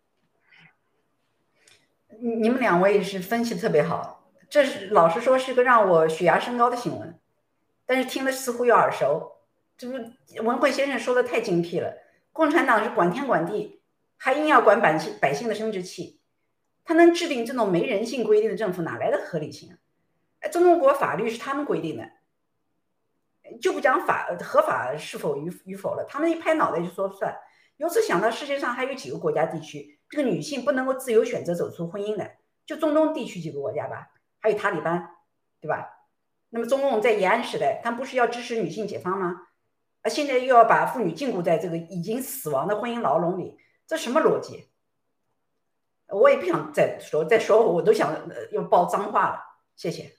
[2.21, 7.19] 你们两位是分析特别好，这是老实说是个让我血压升高的新闻，
[7.87, 9.33] 但是听的似乎又耳熟。
[9.77, 9.97] 这不，
[10.45, 11.93] 文慧先生说的太精辟了。
[12.33, 13.81] 共产党是管天管地，
[14.17, 16.19] 还硬要管百姓百姓的生殖器，
[16.85, 19.79] 他能制定这种没人性规定的政府，哪来的合理性啊？
[20.51, 22.11] 中国法律是他们规定的，
[23.61, 27.37] 就不讲法合法是否与与否了，他们一拍脑袋就说算。
[27.77, 35.11] 由此想到世界上还有几个国家地区，这个女性不能够自由选择走出婚姻的，就中东地区几个国家吧，还有塔利班，
[35.61, 35.91] 对吧？
[36.51, 39.49] 那么中共在延安时代，他们不是要支持女性解放吗？
[40.03, 44.69] 啊，现在又要把妇女禁锢在这个已经死亡的婚姻牢笼里，这什么逻辑？
[46.07, 48.15] 我也不想再说，再说我都想
[48.53, 49.41] 要爆脏话了。
[49.75, 50.13] 谢谢。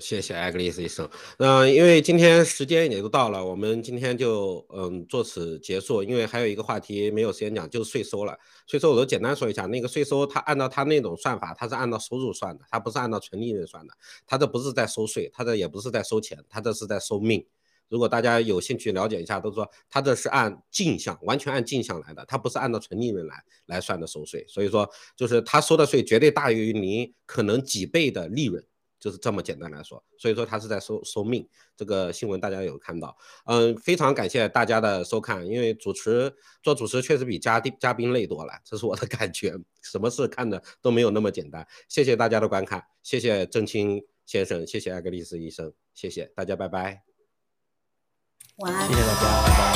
[0.00, 1.08] 谢谢艾格丽斯医生。
[1.38, 6.02] 那因为今天时间也都到了，我们今天就嗯做此结束。
[6.02, 8.38] 因为还有一个话题没有时间讲，就是税收了。
[8.66, 13.92] 税收我都简单说一下，那个税收它按照它那种算法，它是按照收入算的，它不是按照纯利润算的。
[14.26, 17.44] 它这不是在收税，它这也不是在收钱，它这是在收命。
[17.90, 24.46] 如果大家有兴趣了解一下，都说它这是按进项，完全按进项来的，它不是按照纯利润来来算的收税。
[24.48, 28.64] 所以说，就是它收的税绝对大于您可能几倍的利润。
[29.04, 31.46] 就是这么简单来说，所以说他是在收收命。
[31.76, 39.54] 这个新闻大家有看到，嗯，非常感谢大家的收看，因为主持做主持确实比嘉宾嘉宾累多了，这是我的 感觉。
[39.82, 41.66] 什么事看的都没有那么简单。
[41.86, 47.02] 谢谢大家的观看，谢谢郑清先生，谢谢艾格丽斯医生，谢谢大家，拜拜。
[48.56, 49.73] 晚安，谢谢大家，拜拜。